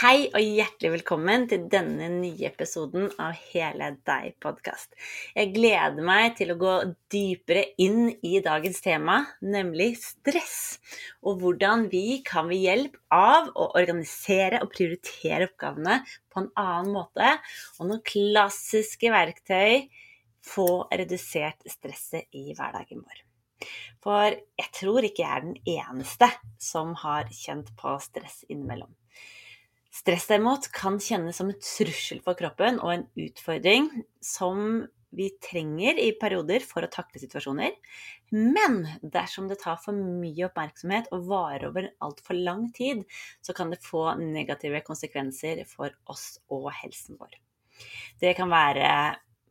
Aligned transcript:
Hei 0.00 0.30
og 0.32 0.40
hjertelig 0.40 0.94
velkommen 0.94 1.42
til 1.50 1.66
denne 1.68 2.06
nye 2.14 2.46
episoden 2.48 3.10
av 3.20 3.34
Hele 3.50 3.90
deg-podkast. 4.08 4.94
Jeg 5.36 5.50
gleder 5.52 6.00
meg 6.00 6.38
til 6.38 6.54
å 6.54 6.56
gå 6.56 6.76
dypere 7.12 7.66
inn 7.84 8.06
i 8.24 8.38
dagens 8.40 8.80
tema, 8.80 9.18
nemlig 9.44 9.90
stress. 10.00 10.78
Og 11.20 11.42
hvordan 11.42 11.84
vi 11.92 12.22
kan 12.24 12.48
ved 12.48 12.64
hjelp 12.64 12.96
av 13.12 13.50
å 13.52 13.66
organisere 13.76 14.62
og 14.64 14.72
prioritere 14.72 15.50
oppgavene 15.50 15.98
på 16.32 16.46
en 16.46 16.48
annen 16.62 16.88
måte, 16.96 17.34
og 17.76 17.90
noen 17.90 18.00
klassiske 18.00 19.12
verktøy, 19.12 19.84
få 20.40 20.70
redusert 20.94 21.68
stresset 21.68 22.40
i 22.40 22.54
hverdagen 22.54 23.04
vår. 23.04 23.20
For 24.00 24.32
jeg 24.32 24.72
tror 24.80 25.04
ikke 25.04 25.26
jeg 25.26 25.36
er 25.36 25.46
den 25.50 25.60
eneste 25.76 26.32
som 26.56 26.96
har 27.04 27.28
kjent 27.36 27.68
på 27.76 27.98
stress 28.00 28.46
innimellom. 28.48 28.96
Stress 30.00 30.30
derimot 30.30 30.70
kan 30.72 30.96
kjennes 31.02 31.36
som 31.36 31.50
en 31.52 31.60
trussel 31.60 32.22
for 32.24 32.38
kroppen 32.38 32.78
og 32.80 32.94
en 32.94 33.06
utfordring 33.20 33.90
som 34.24 34.86
vi 35.10 35.26
trenger 35.42 35.98
i 35.98 36.12
perioder 36.16 36.62
for 36.64 36.86
å 36.86 36.90
takle 36.92 37.20
situasjoner. 37.20 37.74
Men 38.32 38.78
dersom 39.02 39.48
det 39.50 39.58
tar 39.60 39.80
for 39.82 39.96
mye 39.96 40.46
oppmerksomhet 40.46 41.10
og 41.12 41.26
varer 41.28 41.66
over 41.68 41.90
altfor 42.06 42.38
lang 42.38 42.68
tid, 42.76 43.02
så 43.42 43.52
kan 43.56 43.74
det 43.74 43.82
få 43.84 44.14
negative 44.22 44.80
konsekvenser 44.86 45.64
for 45.68 45.92
oss 46.08 46.38
og 46.48 46.70
helsen 46.78 47.18
vår. 47.20 47.34
Det 48.22 48.32
kan 48.38 48.52
være 48.52 48.86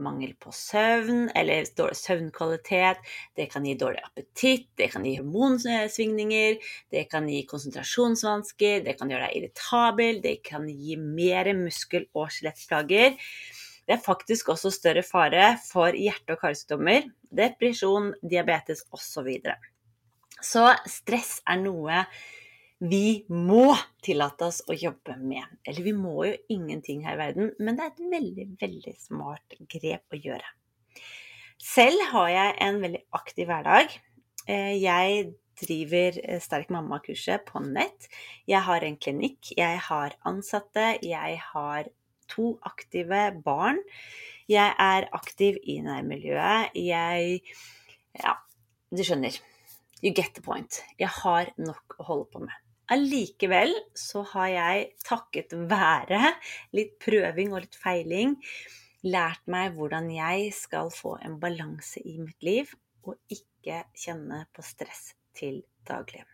mangel 0.03 0.34
på 0.39 0.52
søvn 0.55 1.30
eller 1.38 1.70
dårlig 1.77 1.98
søvnkvalitet. 1.99 3.02
Det 3.38 3.49
kan 3.52 3.66
gi 3.67 3.76
dårlig 3.80 4.03
appetitt, 4.05 4.67
det 4.80 4.89
kan 4.94 5.05
gi 5.08 5.17
hormonsvingninger, 5.20 6.59
det 6.94 7.05
kan 7.12 7.30
gi 7.30 7.44
konsentrasjonsvansker, 7.49 8.84
det 8.85 8.98
kan 8.99 9.12
gjøre 9.12 9.27
deg 9.27 9.39
irritabel, 9.39 10.22
det 10.23 10.38
kan 10.48 10.67
gi 10.70 10.98
mer 10.99 11.52
muskel- 11.58 12.09
og 12.13 12.31
skjelettplager. 12.34 13.17
Det 13.89 13.95
er 13.97 14.06
faktisk 14.06 14.52
også 14.53 14.69
større 14.69 15.02
fare 15.02 15.56
for 15.66 15.95
hjerte- 15.97 16.36
og 16.36 16.44
karsykdommer, 16.44 17.08
depresjon, 17.34 18.11
diabetes 18.22 18.84
osv. 18.94 19.06
Så, 19.09 19.23
videre. 19.25 19.56
så 20.41 20.69
stress 20.88 21.39
er 21.50 21.58
noe 21.63 22.03
vi 22.80 23.25
må 23.27 23.73
tillate 24.03 24.47
oss 24.47 24.61
å 24.69 24.75
jobbe 24.77 25.17
med. 25.19 25.44
Eller 25.67 25.83
vi 25.83 25.94
må 25.95 26.23
jo 26.30 26.35
ingenting 26.55 27.03
her 27.03 27.17
i 27.17 27.22
verden, 27.25 27.52
men 27.59 27.75
det 27.75 27.85
er 27.85 27.91
et 27.91 28.05
veldig, 28.13 28.47
veldig 28.61 28.95
smart 29.02 29.58
grep 29.72 30.16
å 30.16 30.19
gjøre. 30.19 30.55
Selv 31.59 32.05
har 32.13 32.30
jeg 32.31 32.55
en 32.63 32.80
veldig 32.80 33.02
aktiv 33.19 33.50
hverdag. 33.50 33.91
Eh, 34.47 34.77
jeg 34.80 35.33
driver 35.59 36.19
eh, 36.23 36.39
Sterk 36.39 36.72
mamma-kurset 36.72 37.44
på 37.50 37.59
nett. 37.66 38.07
Jeg 38.47 38.63
har 38.63 38.85
en 38.88 38.95
klinikk, 38.95 39.52
jeg 39.57 39.81
har 39.89 40.16
ansatte, 40.30 40.94
jeg 41.03 41.41
har 41.52 41.91
to 42.31 42.53
aktive 42.63 43.25
barn. 43.44 43.83
Jeg 44.50 44.72
er 44.80 45.09
aktiv 45.13 45.59
i 45.67 45.81
nærmiljøet. 45.83 46.80
Jeg 46.80 47.41
Ja, 48.23 48.39
du 48.89 49.03
skjønner. 49.03 49.35
You 50.02 50.16
get 50.16 50.33
the 50.33 50.41
point. 50.41 50.80
Jeg 50.97 51.11
har 51.22 51.52
nok 51.59 52.00
å 52.00 52.07
holde 52.07 52.31
på 52.31 52.47
med. 52.47 52.69
Allikevel 52.89 53.73
så 53.97 54.23
har 54.31 54.49
jeg 54.49 54.85
takket 55.05 55.53
være 55.69 56.33
litt 56.73 56.95
prøving 57.03 57.53
og 57.53 57.65
litt 57.65 57.77
feiling 57.77 58.35
lært 59.05 59.45
meg 59.47 59.75
hvordan 59.77 60.09
jeg 60.11 60.49
skal 60.57 60.89
få 60.93 61.15
en 61.23 61.37
balanse 61.41 62.01
i 62.01 62.17
mitt 62.19 62.41
liv 62.43 62.73
og 63.05 63.15
ikke 63.31 63.83
kjenne 63.97 64.43
på 64.55 64.65
stress 64.65 65.13
til 65.37 65.61
daglig. 65.87 66.25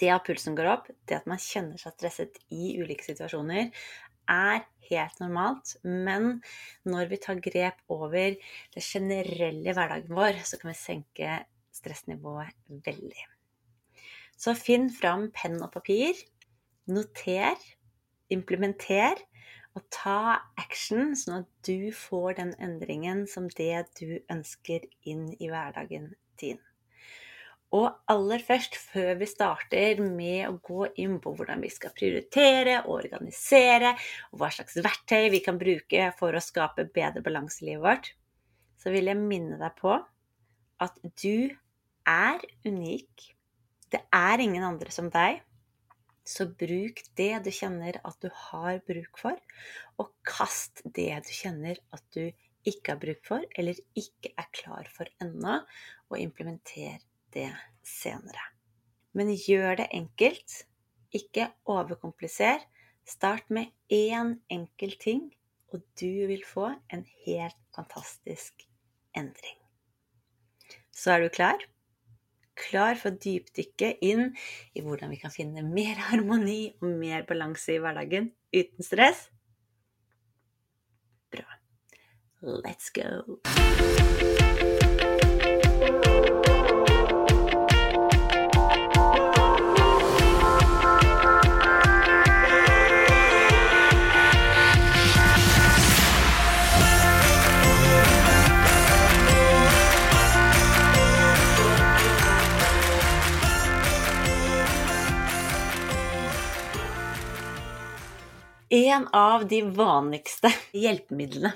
Det 0.00 0.10
at 0.10 0.24
pulsen 0.26 0.56
går 0.58 0.70
opp, 0.72 0.88
det 1.06 1.20
at 1.20 1.28
man 1.30 1.38
kjenner 1.38 1.78
seg 1.78 1.94
stresset 1.94 2.40
i 2.50 2.74
ulike 2.80 3.06
situasjoner, 3.06 3.70
er 4.30 4.64
helt 4.88 5.20
normalt. 5.22 5.76
Men 5.84 6.40
når 6.88 7.12
vi 7.12 7.20
tar 7.22 7.42
grep 7.44 7.84
over 7.92 8.34
det 8.74 8.82
generelle 8.82 9.76
hverdagen 9.76 10.16
vår, 10.16 10.42
så 10.42 10.58
kan 10.58 10.72
vi 10.72 10.80
senke 10.80 11.38
stressnivået 11.74 12.56
veldig. 12.88 13.28
Så 14.36 14.54
finn 14.58 14.90
fram 14.92 15.30
penn 15.34 15.60
og 15.62 15.72
papir. 15.76 16.18
Noter. 16.90 17.56
Implementer. 18.34 19.20
Og 19.74 19.82
ta 19.90 20.38
action, 20.60 21.16
sånn 21.18 21.40
at 21.42 21.48
du 21.66 21.90
får 21.94 22.36
den 22.38 22.52
endringen 22.62 23.24
som 23.30 23.48
det 23.58 23.88
du 23.98 24.20
ønsker 24.30 24.86
inn 25.02 25.32
i 25.40 25.50
hverdagen 25.50 26.12
din. 26.38 26.60
Og 27.74 27.88
aller 28.06 28.42
først, 28.46 28.76
før 28.78 29.16
vi 29.18 29.26
starter 29.26 29.98
med 30.04 30.46
å 30.46 30.58
gå 30.62 30.86
inn 31.02 31.16
på 31.22 31.32
hvordan 31.34 31.64
vi 31.64 31.72
skal 31.74 31.94
prioritere 31.96 32.76
og 32.84 33.00
organisere, 33.00 33.96
og 34.30 34.38
hva 34.38 34.50
slags 34.54 34.78
verktøy 34.78 35.26
vi 35.34 35.42
kan 35.42 35.58
bruke 35.58 36.12
for 36.20 36.36
å 36.36 36.44
skape 36.44 36.86
bedre 36.94 37.24
balanse 37.24 37.64
i 37.64 37.72
livet 37.72 37.82
vårt, 37.82 38.12
så 38.78 38.94
vil 38.94 39.10
jeg 39.10 39.18
minne 39.18 39.58
deg 39.58 39.74
på 39.80 39.96
at 40.84 41.02
du 41.18 41.50
er 42.06 42.46
unik 42.68 43.30
det 43.94 44.02
er 44.14 44.42
ingen 44.42 44.64
andre 44.66 44.92
som 44.94 45.10
deg. 45.12 45.42
Så 46.24 46.46
bruk 46.48 47.02
det 47.18 47.32
du 47.44 47.50
kjenner 47.52 47.98
at 48.00 48.16
du 48.24 48.30
har 48.48 48.80
bruk 48.88 49.20
for, 49.20 49.36
og 50.00 50.10
kast 50.26 50.80
det 50.96 51.12
du 51.26 51.32
kjenner 51.36 51.78
at 51.94 52.04
du 52.16 52.30
ikke 52.64 52.94
har 52.94 53.00
bruk 53.02 53.20
for, 53.28 53.44
eller 53.60 53.76
ikke 53.98 54.32
er 54.40 54.48
klar 54.56 54.88
for 54.92 55.08
ennå, 55.22 55.58
og 56.08 56.20
implementer 56.20 57.02
det 57.36 57.50
senere. 57.84 58.48
Men 59.14 59.30
gjør 59.36 59.82
det 59.82 59.90
enkelt. 59.94 60.64
Ikke 61.14 61.50
overkompliser. 61.70 62.64
Start 63.06 63.50
med 63.52 63.70
én 63.92 64.38
enkel 64.50 64.96
ting, 64.98 65.28
og 65.70 65.84
du 66.00 66.24
vil 66.30 66.42
få 66.48 66.72
en 66.90 67.04
helt 67.26 67.60
fantastisk 67.76 68.64
endring. 69.14 69.60
Så 70.94 71.14
er 71.14 71.26
du 71.26 71.28
klar? 71.28 71.60
Klar 72.58 72.98
for 73.00 73.12
å 73.12 73.20
dypdykke 73.20 73.94
inn 74.06 74.30
i 74.74 74.84
hvordan 74.84 75.12
vi 75.12 75.20
kan 75.22 75.34
finne 75.34 75.64
mer 75.66 76.00
harmoni 76.08 76.74
og 76.80 76.90
mer 77.00 77.26
balanse 77.28 77.76
i 77.76 77.80
hverdagen 77.82 78.32
uten 78.54 78.86
stress? 78.86 79.28
Bra. 81.34 81.48
Let's 82.42 82.92
go! 82.94 84.22
En 108.74 109.06
av 109.12 109.44
de 109.46 109.60
vanligste 109.62 110.50
hjelpemidlene 110.74 111.52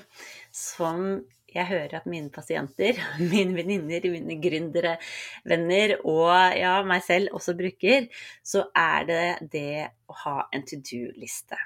som 0.55 1.19
jeg 1.49 1.65
hører 1.67 1.97
at 1.99 2.07
mine 2.07 2.29
pasienter, 2.31 2.99
mine 3.31 3.57
venninner, 3.57 4.05
mine 4.13 4.37
gründere, 4.39 4.95
venner 5.43 5.97
og 5.99 6.31
ja, 6.55 6.77
meg 6.87 7.03
selv 7.03 7.35
også 7.35 7.57
bruker, 7.59 8.07
så 8.45 8.69
er 8.77 9.09
det 9.09 9.25
det 9.51 9.89
å 10.07 10.17
ha 10.23 10.37
en 10.55 10.63
to 10.69 10.79
do-liste. 10.79 11.59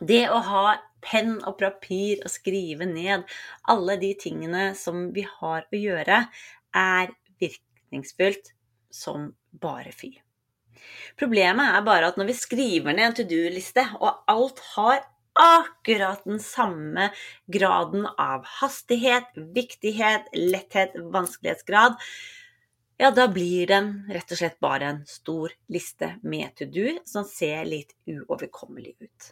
Det 0.00 0.22
å 0.28 0.38
ha 0.44 0.64
penn 1.02 1.38
og 1.38 1.56
papir 1.60 2.20
og 2.20 2.30
skrive 2.30 2.86
ned 2.86 3.24
alle 3.72 3.96
de 4.02 4.12
tingene 4.20 4.70
som 4.78 5.08
vi 5.14 5.24
har 5.24 5.64
å 5.64 5.84
gjøre, 5.88 6.24
er 6.76 7.14
virkningsfullt 7.40 8.52
som 8.92 9.30
bare 9.50 9.94
fy. 9.94 10.18
Problemet 11.20 11.76
er 11.76 11.86
bare 11.86 12.10
at 12.10 12.18
når 12.20 12.30
vi 12.30 12.36
skriver 12.38 12.96
ned 12.96 13.10
en 13.10 13.16
to 13.18 13.26
do-liste, 13.28 13.84
og 14.00 14.22
alt 14.30 14.60
har 14.74 15.02
akkurat 15.40 16.24
den 16.26 16.40
samme 16.42 17.10
graden 17.52 18.06
av 18.18 18.44
hastighet, 18.60 19.30
viktighet, 19.54 20.28
letthet, 20.36 20.96
vanskelighetsgrad, 21.14 21.96
ja, 23.00 23.08
da 23.16 23.24
blir 23.32 23.70
den 23.70 23.92
rett 24.12 24.32
og 24.34 24.36
slett 24.42 24.58
bare 24.60 24.88
en 24.92 25.04
stor 25.08 25.54
liste 25.72 26.18
med 26.20 26.52
to 26.58 26.66
do 26.68 26.98
som 27.08 27.24
ser 27.24 27.64
litt 27.64 27.94
uoverkommelig 28.04 28.92
ut. 29.00 29.30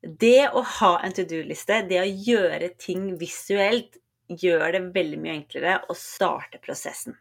Det 0.00 0.48
å 0.56 0.62
ha 0.78 0.92
en 1.04 1.12
to 1.12 1.26
do-liste, 1.28 1.82
det 1.90 1.98
å 2.00 2.08
gjøre 2.08 2.70
ting 2.80 3.10
visuelt, 3.20 3.98
gjør 4.28 4.72
det 4.72 4.80
veldig 4.94 5.18
mye 5.20 5.34
enklere 5.42 5.74
å 5.88 5.96
starte 5.96 6.60
prosessen. 6.64 7.16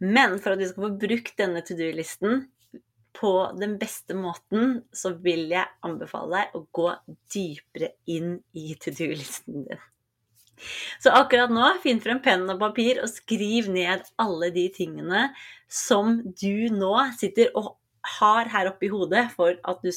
Men 0.00 0.38
for 0.40 0.54
at 0.54 0.62
du 0.62 0.66
skal 0.68 0.86
få 0.88 0.96
brukt 1.02 1.36
denne 1.38 1.62
to 1.66 1.76
do-listen 1.76 2.46
på 3.16 3.32
den 3.58 3.76
beste 3.80 4.16
måten, 4.16 4.80
så 4.96 5.12
vil 5.20 5.48
jeg 5.52 5.68
anbefale 5.84 6.38
deg 6.38 6.56
å 6.56 6.64
gå 6.72 6.88
dypere 7.34 7.92
inn 8.08 8.38
i 8.56 8.74
to 8.80 8.94
do-listen 8.96 9.66
din. 9.66 9.82
Så 11.00 11.12
akkurat 11.16 11.52
nå, 11.52 11.64
finn 11.84 12.00
frem 12.04 12.20
penn 12.24 12.44
og 12.52 12.60
papir 12.60 13.00
og 13.00 13.08
skriv 13.12 13.70
ned 13.72 14.04
alle 14.20 14.50
de 14.54 14.66
tingene 14.72 15.30
som 15.72 16.18
du 16.36 16.68
nå 16.74 16.94
sitter 17.16 17.52
og 17.56 17.76
har 18.18 18.50
her 18.52 18.70
oppe 18.72 18.88
i 18.88 18.92
hodet 18.92 19.26
for 19.34 19.56
at 19.56 19.84
du, 19.84 19.90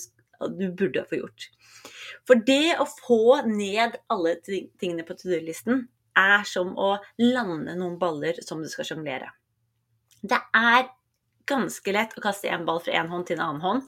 at 0.44 0.56
du 0.60 0.70
burde 0.72 1.04
få 1.10 1.20
gjort. 1.20 1.50
For 2.28 2.40
det 2.40 2.78
å 2.80 2.88
få 2.88 3.44
ned 3.48 4.00
alle 4.12 4.38
tingene 4.44 5.06
på 5.08 5.16
to 5.20 5.32
do-listen 5.32 5.88
er 6.20 6.44
som 6.48 6.76
å 6.80 6.96
lande 7.20 7.76
noen 7.76 7.98
baller 8.00 8.40
som 8.46 8.62
du 8.64 8.70
skal 8.72 8.88
sjonglere. 8.88 9.32
Det 10.24 10.40
er 10.56 10.88
ganske 11.50 11.94
lett 11.96 12.14
å 12.16 12.24
kaste 12.24 12.52
én 12.52 12.64
ball 12.68 12.80
fra 12.84 12.96
én 12.96 13.10
hånd 13.12 13.28
til 13.28 13.40
en 13.40 13.48
annen 13.48 13.64
hånd. 13.64 13.88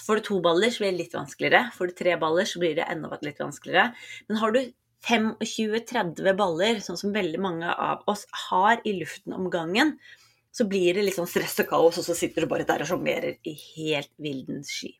Får 0.00 0.16
du 0.16 0.28
to 0.30 0.38
baller, 0.40 0.72
så 0.72 0.80
blir 0.80 0.94
det 0.94 1.02
litt 1.02 1.16
vanskeligere. 1.16 1.66
Får 1.76 1.90
du 1.90 1.96
tre 1.98 2.14
baller, 2.20 2.48
så 2.48 2.62
blir 2.62 2.78
det 2.78 2.86
enda 2.88 3.18
litt 3.20 3.42
vanskeligere. 3.42 3.90
Men 4.28 4.40
har 4.40 4.54
du 4.56 4.62
25-30 5.04 6.32
baller, 6.38 6.80
sånn 6.84 6.98
som 7.00 7.12
veldig 7.12 7.40
mange 7.40 7.68
av 7.72 8.08
oss 8.10 8.26
har 8.48 8.80
i 8.88 8.94
luften 8.96 9.36
om 9.36 9.50
gangen, 9.52 9.98
så 10.52 10.64
blir 10.68 10.96
det 10.96 11.04
litt 11.04 11.18
sånn 11.18 11.28
stress 11.30 11.60
og 11.62 11.68
kaos, 11.70 12.00
og 12.00 12.08
så 12.08 12.16
sitter 12.16 12.44
du 12.44 12.50
bare 12.50 12.66
der 12.68 12.82
og 12.82 12.90
sjonglerer 12.90 13.36
i 13.46 13.54
helt 13.76 14.10
vildens 14.20 14.72
sky. 14.72 14.94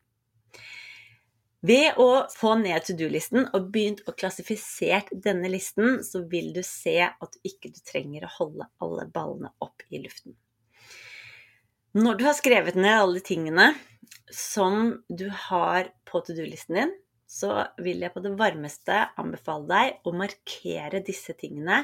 Ved 1.61 1.99
å 2.01 2.25
få 2.33 2.55
ned 2.57 2.87
to 2.87 2.95
do-listen 2.97 3.43
og 3.53 3.67
begynt 3.73 4.01
å 4.09 4.15
klassifisere 4.17 5.19
denne 5.25 5.49
listen, 5.53 5.99
så 6.01 6.23
vil 6.29 6.49
du 6.55 6.63
se 6.65 6.95
at 7.05 7.35
du 7.35 7.49
ikke 7.51 7.69
trenger 7.85 8.25
å 8.25 8.31
holde 8.39 8.69
alle 8.81 9.05
ballene 9.13 9.53
opp 9.61 9.85
i 9.93 10.01
luften. 10.01 10.33
Når 11.91 12.15
du 12.15 12.21
har 12.23 12.35
skrevet 12.37 12.77
ned 12.79 12.93
alle 12.95 13.19
de 13.19 13.25
tingene 13.27 13.65
som 14.31 14.93
du 15.11 15.25
har 15.27 15.89
på 16.07 16.21
to 16.23 16.31
do-listen 16.37 16.77
din, 16.77 16.93
så 17.27 17.65
vil 17.83 17.99
jeg 17.99 18.13
på 18.13 18.23
det 18.23 18.31
varmeste 18.39 18.95
anbefale 19.19 19.67
deg 19.67 20.07
å 20.07 20.13
markere 20.15 21.01
disse 21.03 21.35
tingene 21.35 21.81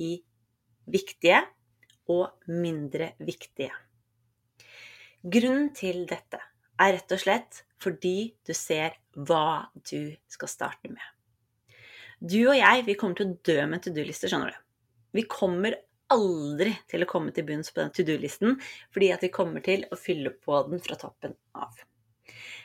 i 0.00 0.14
viktige 0.88 1.42
og 2.08 2.48
mindre 2.48 3.10
viktige. 3.20 3.74
Grunnen 5.20 5.68
til 5.76 6.06
dette 6.08 6.40
er 6.80 6.96
rett 6.96 7.12
og 7.12 7.20
slett 7.20 7.60
fordi 7.84 8.32
du 8.48 8.54
ser 8.56 8.96
hva 9.12 9.68
du 9.76 10.16
skal 10.32 10.52
starte 10.52 10.88
med. 10.88 11.04
Du 12.16 12.40
og 12.46 12.56
jeg, 12.56 12.88
vi 12.88 12.96
kommer 12.96 13.20
til 13.20 13.28
å 13.28 13.38
dø 13.44 13.60
med 13.68 13.84
to 13.84 13.92
do-lister, 13.92 14.32
skjønner 14.32 14.56
du. 14.56 14.60
Vi 15.20 15.28
kommer 15.28 15.76
aldri 16.14 16.72
til 16.90 17.04
å 17.04 17.08
komme 17.10 17.34
til 17.34 17.46
bunns 17.48 17.72
på 17.72 17.82
den 17.82 17.92
to 17.94 18.04
do-listen, 18.06 18.58
fordi 18.94 19.10
at 19.14 19.24
vi 19.24 19.32
kommer 19.34 19.64
til 19.64 19.86
å 19.90 19.98
fylle 19.98 20.32
på 20.34 20.62
den 20.68 20.82
fra 20.84 20.98
toppen 21.00 21.36
av. 21.54 21.72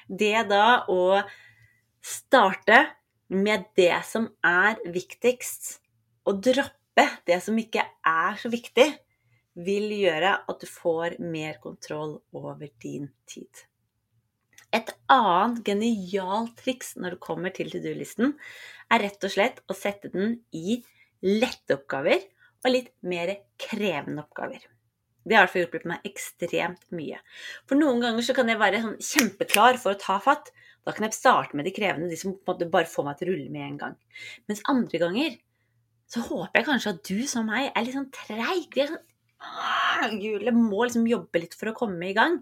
Det 0.08 0.46
da 0.50 0.86
å 0.92 1.22
starte 2.06 2.82
med 3.34 3.70
det 3.78 3.96
som 4.06 4.28
er 4.46 4.82
viktigst, 4.94 5.80
og 6.26 6.42
droppe 6.46 7.08
det 7.28 7.40
som 7.44 7.58
ikke 7.58 7.86
er 8.06 8.38
så 8.42 8.52
viktig, 8.54 8.90
vil 9.56 9.88
gjøre 9.96 10.34
at 10.52 10.60
du 10.62 10.68
får 10.68 11.16
mer 11.24 11.58
kontroll 11.64 12.18
over 12.36 12.68
din 12.84 13.08
tid. 13.30 13.64
Et 14.76 14.90
annet 15.12 15.62
genialt 15.64 16.58
triks 16.60 16.96
når 17.00 17.16
det 17.16 17.24
kommer 17.24 17.54
til 17.56 17.72
to 17.72 17.80
do-listen, 17.80 18.36
er 18.92 19.06
rett 19.06 19.24
og 19.24 19.32
slett 19.32 19.62
å 19.72 19.78
sette 19.78 20.12
den 20.12 20.42
i 20.52 20.82
lette 21.24 21.78
oppgaver 21.78 22.26
og 22.66 22.74
litt 22.74 22.92
mer 23.06 23.32
krevende 23.62 24.26
oppgaver. 24.26 24.66
Det 25.26 25.38
har 25.38 25.48
i 25.48 25.50
hvert 25.50 25.58
hjulpet 25.64 25.88
meg 25.90 26.06
ekstremt 26.06 26.84
mye. 26.94 27.18
For 27.66 27.78
noen 27.80 28.02
ganger 28.04 28.26
så 28.26 28.36
kan 28.38 28.50
jeg 28.50 28.62
være 28.62 28.82
sånn 28.84 29.00
kjempeklar 29.02 29.80
for 29.82 29.96
å 29.96 30.02
ta 30.02 30.20
fatt. 30.22 30.52
Da 30.86 30.94
kan 30.94 31.08
jeg 31.08 31.18
starte 31.18 31.58
med 31.58 31.66
de 31.66 31.74
krevende, 31.74 32.12
de 32.12 32.20
som 32.20 32.36
på 32.36 32.54
en 32.54 32.60
måte 32.60 32.70
bare 32.74 32.90
får 32.90 33.08
meg 33.08 33.18
til 33.18 33.32
å 33.32 33.34
rulle 33.34 33.54
med 33.54 33.66
en 33.66 33.80
gang. 33.82 33.96
Mens 34.50 34.62
andre 34.70 35.02
ganger 35.02 35.38
så 36.14 36.22
håper 36.28 36.60
jeg 36.60 36.68
kanskje 36.68 36.94
at 36.94 37.10
du 37.10 37.24
som 37.30 37.50
meg 37.50 37.72
er 37.72 37.86
litt 37.86 37.98
sånn 37.98 38.12
treig. 38.14 38.70
Vi 38.76 38.84
er 38.84 38.94
sånn 38.94 39.06
Jule 40.22 40.52
må 40.56 40.86
liksom 40.86 41.06
jobbe 41.10 41.42
litt 41.42 41.56
for 41.58 41.72
å 41.72 41.78
komme 41.78 42.10
i 42.10 42.16
gang. 42.18 42.38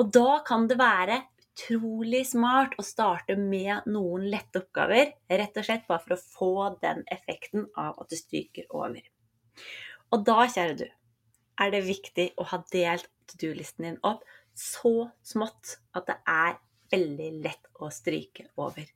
Og 0.00 0.10
da 0.14 0.40
kan 0.46 0.66
det 0.70 0.78
være 0.80 1.20
utrolig 1.60 2.22
smart 2.28 2.76
å 2.80 2.84
starte 2.86 3.36
med 3.36 3.88
noen 3.90 4.26
lette 4.32 4.62
oppgaver, 4.62 5.14
rett 5.28 5.56
og 5.60 5.66
slett 5.66 5.88
bare 5.88 6.04
for 6.04 6.16
å 6.16 6.20
få 6.20 6.52
den 6.80 7.02
effekten 7.12 7.66
av 7.76 7.98
at 8.00 8.12
du 8.12 8.16
stryker 8.16 8.68
over. 8.70 9.02
Og 10.10 10.24
da, 10.26 10.44
kjære 10.50 10.76
du, 10.80 10.86
er 11.60 11.72
det 11.74 11.84
viktig 11.86 12.30
å 12.40 12.46
ha 12.50 12.60
delt 12.72 13.08
to 13.30 13.38
do-listen 13.40 13.86
din 13.86 14.00
opp 14.06 14.24
så 14.56 15.10
smått 15.24 15.78
at 15.96 16.08
det 16.08 16.16
er 16.28 16.56
veldig 16.90 17.30
lett 17.44 17.68
å 17.80 17.90
stryke 17.94 18.48
over. 18.60 18.86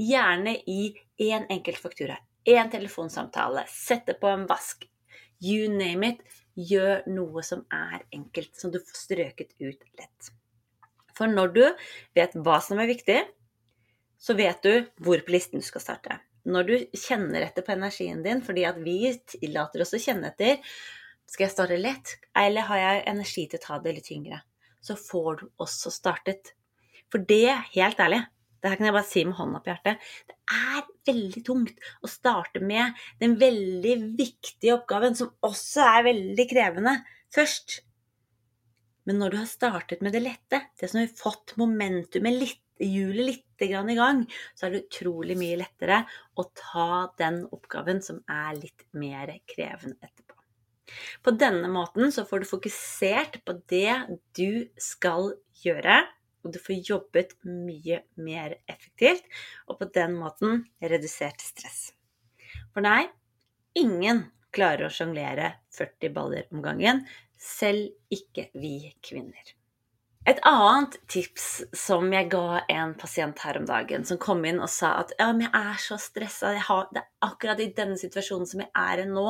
Gjerne 0.00 0.56
i 0.70 0.88
én 1.22 1.46
enkelt 1.52 1.78
faktura, 1.80 2.16
én 2.44 2.70
telefonsamtale, 2.72 3.64
sette 3.70 4.16
på 4.18 4.30
en 4.32 4.48
vask. 4.50 4.88
You 5.44 5.68
name 5.70 6.14
it. 6.14 6.24
Gjør 6.54 7.02
noe 7.10 7.42
som 7.42 7.64
er 7.74 8.04
enkelt, 8.14 8.52
som 8.54 8.70
du 8.70 8.78
får 8.78 8.98
strøket 8.98 9.56
ut 9.58 9.80
lett. 9.98 10.28
For 11.14 11.30
når 11.30 11.50
du 11.54 11.64
vet 12.14 12.36
hva 12.46 12.60
som 12.62 12.78
er 12.78 12.90
viktig, 12.90 13.16
så 14.18 14.36
vet 14.38 14.62
du 14.62 14.86
hvor 15.02 15.18
på 15.26 15.34
listen 15.34 15.62
du 15.62 15.66
skal 15.66 15.82
starte. 15.82 16.20
Når 16.44 16.66
du 16.68 16.74
kjenner 16.92 17.46
etter 17.46 17.64
på 17.64 17.72
energien 17.72 18.20
din, 18.24 18.42
fordi 18.44 18.66
at 18.68 18.76
vi 18.84 18.98
tillater 19.32 19.84
oss 19.84 19.94
å 19.96 20.02
kjenne 20.02 20.32
etter 20.32 20.60
Skal 21.24 21.46
jeg 21.46 21.54
starte 21.54 21.80
lett, 21.80 22.18
eller 22.36 22.68
har 22.68 22.80
jeg 22.82 23.04
energi 23.14 23.46
til 23.48 23.60
å 23.60 23.64
ta 23.64 23.78
det 23.80 23.94
litt 23.96 24.08
tyngre? 24.10 24.42
Så 24.84 24.96
får 25.00 25.38
du 25.40 25.44
også 25.64 25.88
startet. 25.94 26.52
For 27.08 27.24
det, 27.24 27.48
helt 27.72 28.02
ærlig, 28.02 28.20
det 28.60 28.70
her 28.72 28.78
kan 28.80 28.88
jeg 28.88 28.96
bare 28.96 29.08
si 29.08 29.22
med 29.24 29.36
hånda 29.38 29.62
på 29.64 29.72
hjertet, 29.72 30.04
det 30.28 30.36
er 30.52 30.84
veldig 31.08 31.42
tungt 31.44 31.88
å 32.04 32.08
starte 32.08 32.60
med 32.64 33.00
den 33.20 33.38
veldig 33.40 33.96
viktige 34.18 34.76
oppgaven, 34.76 35.16
som 35.16 35.32
også 35.44 35.84
er 35.84 36.06
veldig 36.10 36.46
krevende, 36.48 36.94
først. 37.32 37.78
Men 39.04 39.20
når 39.20 39.34
du 39.34 39.38
har 39.42 39.50
startet 39.50 40.04
med 40.04 40.16
det 40.16 40.24
lette, 40.24 40.62
det 40.80 40.88
som 40.88 41.00
har 41.02 41.12
fått 41.12 41.56
momentumet 41.60 42.40
litt, 42.40 42.62
hjulet 42.80 43.28
litt 43.28 43.43
i 43.62 43.98
gang, 43.98 44.24
så 44.54 44.66
er 44.66 44.74
det 44.74 44.84
utrolig 44.86 45.36
mye 45.38 45.58
lettere 45.60 46.02
å 46.34 46.46
ta 46.56 47.12
den 47.20 47.44
oppgaven 47.54 48.02
som 48.02 48.22
er 48.30 48.58
litt 48.58 48.86
mer 48.92 49.32
krevende 49.50 49.98
etterpå. 50.02 50.34
På 51.24 51.32
denne 51.32 51.70
måten 51.72 52.12
så 52.12 52.26
får 52.28 52.42
du 52.42 52.50
fokusert 52.50 53.40
på 53.44 53.56
det 53.70 53.94
du 54.36 54.68
skal 54.80 55.32
gjøre, 55.64 56.02
og 56.44 56.52
du 56.52 56.60
får 56.60 56.82
jobbet 56.90 57.34
mye 57.48 58.02
mer 58.20 58.58
effektivt, 58.68 59.24
og 59.68 59.80
på 59.80 59.88
den 59.94 60.16
måten 60.20 60.66
redusert 60.84 61.40
stress. 61.40 61.94
For 62.74 62.84
nei, 62.84 63.06
ingen 63.80 64.26
klarer 64.54 64.86
å 64.86 64.92
sjonglere 64.92 65.54
40 65.74 66.14
baller 66.14 66.50
om 66.52 66.62
gangen, 66.62 67.04
selv 67.40 67.94
ikke 68.12 68.50
vi 68.54 68.92
kvinner. 69.04 69.54
Et 70.24 70.38
annet 70.48 70.94
tips 71.12 71.46
som 71.76 72.06
jeg 72.08 72.30
ga 72.32 72.62
en 72.72 72.94
pasient 72.96 73.40
her 73.44 73.58
om 73.60 73.66
dagen, 73.68 74.06
som 74.08 74.16
kom 74.20 74.40
inn 74.48 74.62
og 74.64 74.70
sa 74.72 74.94
at 75.02 75.12
ja, 75.18 75.26
men 75.36 75.44
jeg 75.50 75.72
er 75.74 75.82
så 75.84 75.98
stressa, 76.00 76.54
det 76.94 77.02
er 77.02 77.10
akkurat 77.26 77.60
i 77.60 77.68
denne 77.76 77.98
situasjonen 78.00 78.48
som 78.48 78.62
jeg 78.64 78.70
er 78.72 79.02
i 79.02 79.08
nå, 79.10 79.26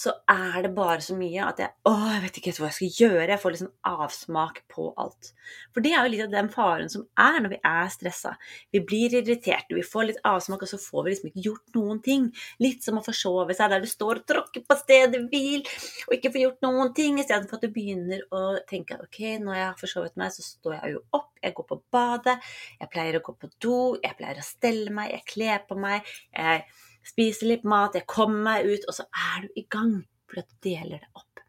så 0.00 0.14
er 0.32 0.62
det 0.64 0.70
bare 0.72 1.02
så 1.04 1.14
mye 1.18 1.44
at 1.44 1.58
jeg 1.60 1.72
å, 1.84 1.92
jeg 2.08 2.20
vet 2.22 2.38
ikke 2.40 2.52
hva 2.56 2.70
jeg 2.70 2.76
skal 2.76 3.00
gjøre. 3.02 3.26
Jeg 3.28 3.42
får 3.42 3.54
liksom 3.54 3.72
avsmak 3.90 4.62
på 4.72 4.86
alt. 5.02 5.30
For 5.74 5.84
det 5.84 5.92
er 5.92 6.06
jo 6.06 6.12
litt 6.14 6.24
av 6.24 6.32
den 6.32 6.48
faren 6.54 6.88
som 6.92 7.04
er 7.20 7.36
når 7.44 7.52
vi 7.52 7.58
er 7.68 7.90
stressa. 7.92 8.32
Vi 8.72 8.80
blir 8.86 9.16
irriterte, 9.18 9.76
vi 9.76 9.84
får 9.84 10.08
litt 10.08 10.22
avsmak, 10.30 10.64
og 10.64 10.72
så 10.72 10.80
får 10.80 11.04
vi 11.04 11.12
liksom 11.12 11.30
ikke 11.30 11.46
gjort 11.50 11.76
noen 11.76 12.02
ting. 12.06 12.28
Litt 12.64 12.86
som 12.86 13.00
å 13.00 13.04
forsove 13.04 13.56
seg 13.58 13.74
der 13.74 13.84
du 13.84 13.90
står 13.90 14.22
og 14.22 14.28
tråkker 14.32 14.64
på 14.64 14.80
stedet 14.80 15.24
hvil 15.32 15.66
og 16.08 16.16
ikke 16.16 16.32
får 16.32 16.44
gjort 16.46 16.68
noen 16.68 16.94
ting, 16.96 17.20
istedenfor 17.20 17.60
at 17.60 17.66
du 17.66 17.74
begynner 17.74 18.24
å 18.32 18.44
tenke 18.70 18.96
ok, 19.04 19.22
når 19.44 19.58
jeg 19.58 19.66
har 19.66 19.80
forsovet 19.84 20.20
meg, 20.20 20.32
så 20.32 20.46
står 20.46 20.78
jeg 20.78 20.94
jo 20.96 21.04
opp, 21.20 21.32
jeg 21.44 21.56
går 21.56 21.68
på 21.68 21.82
badet, 21.92 22.38
jeg 22.80 22.92
pleier 22.92 23.20
å 23.20 23.24
gå 23.26 23.36
på 23.36 23.52
do, 23.60 23.80
jeg 24.00 24.16
pleier 24.16 24.40
å 24.40 24.46
stelle 24.46 24.94
meg, 24.96 25.12
jeg 25.18 25.28
kler 25.34 25.66
på 25.68 25.76
meg. 25.80 26.08
jeg 26.32 26.64
spiser 27.06 27.50
litt 27.50 27.66
mat, 27.68 27.96
jeg 27.96 28.08
kommer 28.10 28.42
meg 28.46 28.68
ut, 28.68 28.86
og 28.88 28.96
så 28.96 29.06
er 29.10 29.46
du 29.46 29.60
i 29.60 29.66
gang 29.70 30.00
fordi 30.30 30.42
at 30.44 30.50
du 30.50 30.68
deler 30.68 31.02
det 31.02 31.10
opp. 31.18 31.42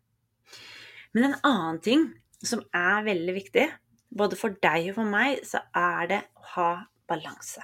Men 1.14 1.28
en 1.28 1.40
annen 1.46 1.82
ting 1.84 2.08
som 2.42 2.64
er 2.74 3.04
veldig 3.06 3.36
viktig, 3.36 3.68
både 4.10 4.40
for 4.40 4.56
deg 4.64 4.90
og 4.92 4.98
for 4.98 5.12
meg, 5.12 5.44
så 5.48 5.62
er 5.78 6.10
det 6.10 6.22
å 6.40 6.48
ha 6.56 6.72
balanse. 7.12 7.62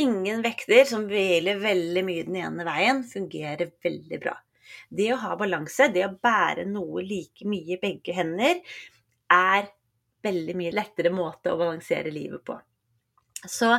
Ingen 0.00 0.40
vekter 0.44 0.86
som 0.88 1.04
hviler 1.10 1.60
veldig 1.60 2.04
mye 2.06 2.24
den 2.24 2.38
ene 2.40 2.64
veien, 2.64 3.02
fungerer 3.04 3.74
veldig 3.84 4.20
bra. 4.22 4.38
Det 4.88 5.10
å 5.12 5.20
ha 5.20 5.36
balanse, 5.36 5.90
det 5.92 6.06
å 6.06 6.14
bære 6.16 6.64
noe 6.70 7.04
like 7.04 7.44
mye 7.48 7.76
i 7.76 7.80
begge 7.82 8.16
hender, 8.16 8.62
er 9.32 9.68
veldig 10.24 10.56
mye 10.56 10.74
lettere 10.74 11.12
måte 11.12 11.52
å 11.52 11.58
balansere 11.60 12.12
livet 12.14 12.44
på. 12.46 12.56
Så 13.42 13.74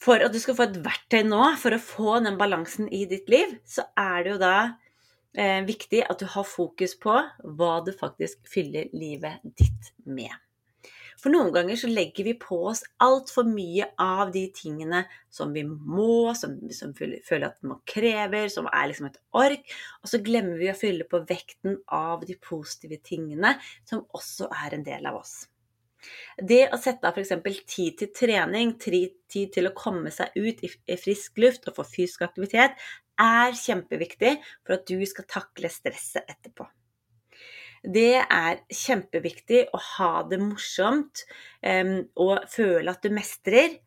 for 0.00 0.22
at 0.24 0.32
du 0.32 0.40
skal 0.40 0.56
få 0.56 0.68
et 0.68 0.78
verktøy 0.84 1.24
nå 1.28 1.42
for 1.60 1.76
å 1.76 1.82
få 1.82 2.18
den 2.24 2.38
balansen 2.40 2.88
i 2.88 3.04
ditt 3.10 3.28
liv, 3.32 3.58
så 3.68 3.84
er 3.98 4.22
det 4.24 4.34
jo 4.34 4.38
da 4.40 4.54
eh, 5.36 5.60
viktig 5.66 6.04
at 6.06 6.22
du 6.22 6.28
har 6.34 6.46
fokus 6.48 6.96
på 7.00 7.16
hva 7.58 7.74
du 7.84 7.92
faktisk 7.96 8.48
fyller 8.48 8.88
livet 8.96 9.44
ditt 9.44 9.92
med. 10.08 10.32
For 11.20 11.28
noen 11.32 11.52
ganger 11.52 11.76
så 11.76 11.90
legger 11.90 12.24
vi 12.24 12.32
på 12.40 12.56
oss 12.70 12.80
altfor 13.04 13.44
mye 13.44 13.90
av 14.00 14.30
de 14.32 14.46
tingene 14.56 15.02
som 15.28 15.52
vi 15.52 15.66
må, 15.68 16.32
som, 16.38 16.56
som 16.72 16.94
føler 16.96 17.50
at 17.50 17.58
man 17.60 17.82
krever, 17.84 18.48
som 18.48 18.70
er 18.72 18.88
liksom 18.88 19.10
et 19.10 19.20
ork, 19.36 19.74
og 20.00 20.12
så 20.14 20.22
glemmer 20.24 20.56
vi 20.56 20.72
å 20.72 20.78
fylle 20.78 21.04
på 21.04 21.20
vekten 21.28 21.76
av 21.92 22.24
de 22.24 22.38
positive 22.40 23.02
tingene 23.04 23.58
som 23.84 24.06
også 24.16 24.48
er 24.64 24.78
en 24.78 24.86
del 24.86 25.12
av 25.12 25.20
oss. 25.20 25.42
Det 26.36 26.62
å 26.72 26.78
sette 26.80 27.08
av 27.08 27.18
f.eks. 27.18 27.62
tid 27.68 27.98
til 28.00 28.12
trening, 28.16 28.74
tid 28.80 29.52
til 29.54 29.68
å 29.68 29.76
komme 29.76 30.12
seg 30.14 30.34
ut 30.38 30.64
i 30.64 30.98
frisk 30.98 31.40
luft 31.42 31.68
og 31.68 31.76
få 31.78 31.86
fysisk 31.88 32.24
aktivitet, 32.26 32.76
er 33.20 33.56
kjempeviktig 33.56 34.36
for 34.64 34.78
at 34.78 34.86
du 34.88 35.00
skal 35.08 35.28
takle 35.28 35.70
stresset 35.72 36.28
etterpå. 36.30 36.66
Det 37.80 38.20
er 38.20 38.60
kjempeviktig 38.68 39.62
å 39.72 39.78
ha 39.96 40.10
det 40.28 40.36
morsomt 40.40 41.22
um, 41.64 41.94
og 42.20 42.44
føle 42.52 42.92
at 42.92 43.04
du 43.04 43.12
mestrer 43.16 43.78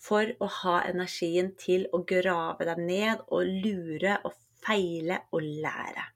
for 0.00 0.28
å 0.40 0.48
ha 0.60 0.78
energien 0.88 1.52
til 1.60 1.86
å 1.92 2.00
grave 2.08 2.64
deg 2.68 2.80
ned 2.80 3.24
og 3.28 3.44
lure 3.64 4.18
og 4.24 4.36
feile 4.64 5.20
og 5.32 5.44
lære. 5.44 6.06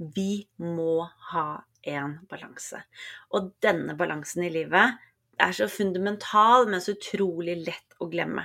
Vi 0.00 0.46
må 0.64 1.04
ha 1.32 1.48
en 1.88 2.18
balanse. 2.30 2.82
Og 3.36 3.52
denne 3.64 3.96
balansen 3.98 4.44
i 4.46 4.52
livet 4.52 4.98
er 5.40 5.56
så 5.56 5.68
fundamental, 5.72 6.68
men 6.68 6.82
så 6.84 6.94
utrolig 6.96 7.56
lett 7.64 7.96
å 8.00 8.08
glemme. 8.10 8.44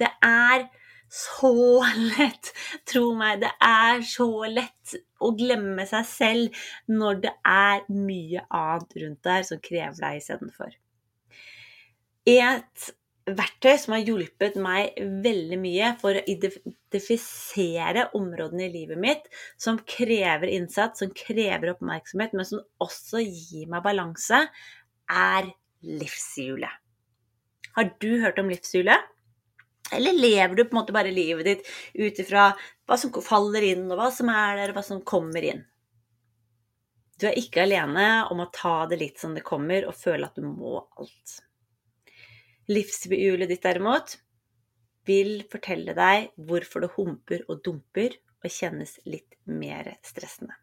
Det 0.00 0.10
er 0.24 0.66
så 1.10 1.82
lett, 2.18 2.52
tro 2.88 3.10
meg, 3.18 3.40
det 3.42 3.50
er 3.64 4.04
så 4.06 4.28
lett 4.46 4.94
å 5.20 5.32
glemme 5.36 5.86
seg 5.90 6.06
selv 6.06 6.62
når 6.90 7.24
det 7.24 7.32
er 7.46 7.82
mye 7.90 8.44
annet 8.46 8.96
rundt 9.02 9.26
der 9.26 9.44
som 9.48 9.62
krever 9.64 9.98
deg 9.98 10.20
istedenfor. 10.20 10.76
Et 12.30 12.90
verktøy 13.38 13.76
som 13.80 13.94
har 13.96 14.04
hjulpet 14.06 14.56
meg 14.60 14.98
veldig 15.24 15.58
mye 15.60 15.92
for 16.00 16.16
å 16.16 16.24
identifisere 16.30 18.08
områdene 18.18 18.66
i 18.66 18.72
livet 18.74 19.00
mitt 19.00 19.30
som 19.60 19.80
krever 19.84 20.50
innsats, 20.52 21.02
som 21.02 21.12
krever 21.16 21.74
oppmerksomhet, 21.74 22.34
men 22.36 22.48
som 22.48 22.62
også 22.82 23.22
gir 23.24 23.70
meg 23.70 23.84
balanse, 23.86 24.44
er 25.10 25.50
livshjulet. 25.86 26.76
Har 27.76 27.90
du 28.02 28.10
hørt 28.22 28.38
om 28.42 28.50
livshjulet? 28.50 29.08
Eller 29.92 30.14
lever 30.14 30.54
du 30.54 30.64
på 30.64 30.74
en 30.74 30.80
måte 30.82 30.94
bare 30.94 31.10
livet 31.14 31.46
ditt 31.46 31.70
ut 31.98 32.22
ifra 32.22 32.50
hva 32.86 32.98
som 32.98 33.14
faller 33.24 33.66
inn, 33.72 33.88
og 33.90 33.98
hva 33.98 34.10
som 34.14 34.30
er 34.30 34.60
der, 34.60 34.72
og 34.72 34.78
hva 34.78 34.86
som 34.86 35.02
kommer 35.06 35.46
inn? 35.46 35.64
Du 37.20 37.26
er 37.28 37.36
ikke 37.36 37.66
alene 37.66 38.24
om 38.32 38.40
å 38.40 38.50
ta 38.54 38.86
det 38.88 39.00
litt 39.02 39.20
som 39.20 39.34
det 39.36 39.44
kommer, 39.46 39.84
og 39.88 39.98
føle 39.98 40.30
at 40.30 40.38
du 40.38 40.46
må 40.46 40.78
alt. 40.80 41.40
Livshjulet 42.70 43.50
ditt 43.50 43.64
derimot 43.64 44.16
vil 45.08 45.40
fortelle 45.50 45.94
deg 45.96 46.30
hvorfor 46.46 46.84
det 46.84 46.92
humper 46.94 47.44
og 47.48 47.62
dumper 47.66 48.14
og 48.40 48.50
kjennes 48.52 48.98
litt 49.08 49.36
mer 49.44 49.88
stressende. 50.06 50.54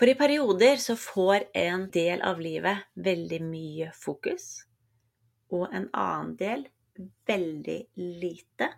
For 0.00 0.08
i 0.08 0.16
perioder 0.16 0.80
så 0.80 0.96
får 0.96 1.50
en 1.60 1.86
del 1.92 2.22
av 2.24 2.40
livet 2.40 2.86
veldig 2.96 3.40
mye 3.44 3.90
fokus, 3.94 4.64
og 5.52 5.68
en 5.76 5.90
annen 5.92 6.34
del 6.40 6.64
veldig 7.28 7.80
lite. 8.00 8.70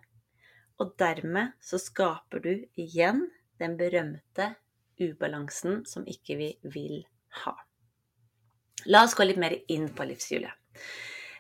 Og 0.82 0.96
dermed 0.98 1.54
så 1.62 1.78
skaper 1.78 2.42
du 2.42 2.52
igjen 2.80 3.28
den 3.62 3.76
berømte 3.78 4.56
ubalansen 4.98 5.84
som 5.86 6.06
ikke 6.10 6.36
vi 6.40 6.50
vil 6.74 7.04
ha. 7.44 7.54
La 8.90 9.04
oss 9.06 9.14
gå 9.14 9.24
litt 9.28 9.38
mer 9.38 9.54
inn 9.70 9.86
på 9.94 10.08
livshjulet. 10.10 10.50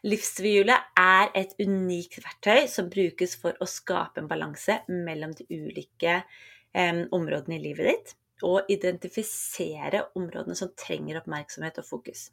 Livshjulet 0.02 0.98
er 0.98 1.28
et 1.38 1.52
unikt 1.62 2.18
verktøy 2.24 2.66
som 2.70 2.88
brukes 2.90 3.36
for 3.38 3.54
å 3.62 3.68
skape 3.70 4.18
en 4.18 4.30
balanse 4.30 4.80
mellom 4.90 5.34
de 5.38 5.46
ulike 5.46 6.16
eh, 6.18 7.02
områdene 7.14 7.58
i 7.58 7.62
livet 7.62 7.90
ditt, 7.90 8.14
og 8.42 8.70
identifisere 8.72 10.08
områdene 10.18 10.56
som 10.58 10.72
trenger 10.74 11.20
oppmerksomhet 11.20 11.78
og 11.78 11.86
fokus. 11.86 12.30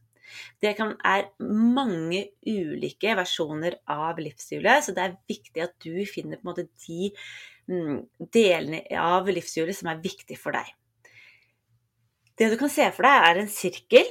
Det 0.62 0.74
kan, 0.78 0.96
er 1.06 1.30
mange 1.42 2.24
ulike 2.46 3.14
versjoner 3.18 3.78
av 3.90 4.18
livshjulet, 4.22 4.86
så 4.86 4.96
det 4.96 5.06
er 5.06 5.18
viktig 5.30 5.64
at 5.64 5.76
du 5.86 5.94
finner 6.10 6.42
måte, 6.46 6.68
de 6.86 7.12
mm, 7.70 8.02
delene 8.34 8.82
av 8.98 9.30
livshjulet 9.30 9.78
som 9.78 9.92
er 9.94 10.02
viktig 10.02 10.38
for 10.42 10.58
deg. 10.58 10.74
Det 12.40 12.50
du 12.50 12.58
kan 12.58 12.72
se 12.72 12.88
for 12.96 13.06
deg, 13.06 13.30
er 13.30 13.42
en 13.42 13.52
sirkel 13.52 14.10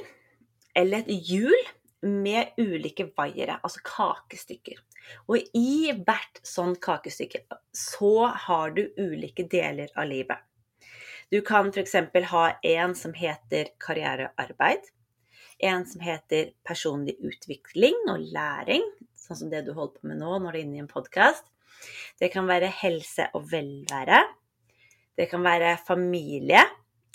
eller 0.77 1.03
et 1.03 1.29
hjul 1.31 1.59
med 2.01 2.53
ulike 2.57 3.09
vaiere, 3.17 3.59
altså 3.63 3.81
kakestykker. 3.85 4.79
Og 5.31 5.41
i 5.57 5.91
hvert 5.95 6.39
sånn 6.45 6.75
kakestykke 6.81 7.43
så 7.75 8.29
har 8.47 8.75
du 8.75 8.85
ulike 8.99 9.47
deler 9.49 9.91
av 9.95 10.07
livet. 10.09 10.39
Du 11.29 11.41
kan 11.45 11.69
f.eks. 11.69 11.95
ha 12.31 12.45
en 12.65 12.95
som 12.97 13.13
heter 13.13 13.73
karrierearbeid. 13.81 14.87
En 15.59 15.83
som 15.85 16.01
heter 16.01 16.53
personlig 16.65 17.17
utvikling 17.19 17.97
og 18.09 18.23
læring, 18.33 18.85
sånn 19.19 19.43
som 19.43 19.51
det 19.51 19.65
du 19.67 19.73
holder 19.75 19.99
på 19.99 20.09
med 20.09 20.21
nå 20.21 20.37
når 20.39 20.55
du 20.55 20.57
er 20.57 20.63
inne 20.63 20.79
i 20.79 20.83
en 20.85 20.89
podkast. 20.89 21.45
Det 22.19 22.31
kan 22.33 22.47
være 22.49 22.71
helse 22.79 23.27
og 23.37 23.45
velvære. 23.51 24.23
Det 25.19 25.27
kan 25.29 25.43
være 25.43 25.75
familie 25.85 26.63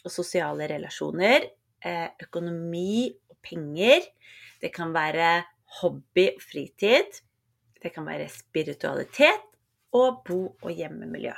og 0.05 0.13
sosiale 0.13 0.69
relasjoner. 0.71 1.49
Eh, 1.85 2.09
økonomi 2.29 3.11
penger. 3.45 4.07
Det 4.61 4.73
kan 4.75 4.95
være 4.95 5.45
hobby 5.81 6.29
og 6.33 6.43
fritid. 6.43 7.21
Det 7.83 7.93
kan 7.93 8.07
være 8.09 8.31
spiritualitet 8.33 9.49
og 9.95 10.23
bo- 10.27 10.57
og 10.63 10.71
hjemmemiljø. 10.73 11.35